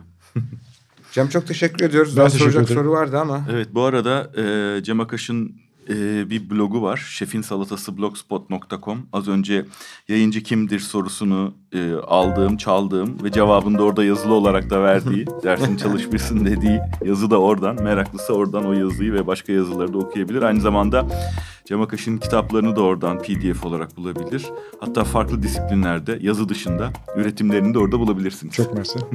[1.12, 2.18] Cem çok teşekkür ediyoruz.
[2.18, 2.82] Ben Daha soracak ederim.
[2.82, 3.48] soru vardı ama.
[3.52, 5.56] Evet bu arada e, Cem Akaş'ın
[5.90, 7.08] e, bir blogu var.
[7.10, 9.08] Şefin salatası blogspot.com.
[9.14, 9.66] Az önce
[10.08, 15.78] yayıncı kimdir sorusunu e, aldığım, çaldığım ve cevabını da orada yazılı olarak da verdiği, dersin
[15.78, 17.84] çalışmışsın dediği yazı da oradan.
[17.84, 20.42] Meraklısı oradan o yazıyı ve başka yazıları da okuyabilir.
[20.42, 21.08] Aynı zamanda
[21.66, 24.46] Cem Akaş'ın kitaplarını da oradan pdf olarak bulabilir.
[24.80, 28.54] Hatta farklı disiplinlerde yazı dışında üretimlerini de orada bulabilirsiniz.
[28.54, 29.00] Çok mersi.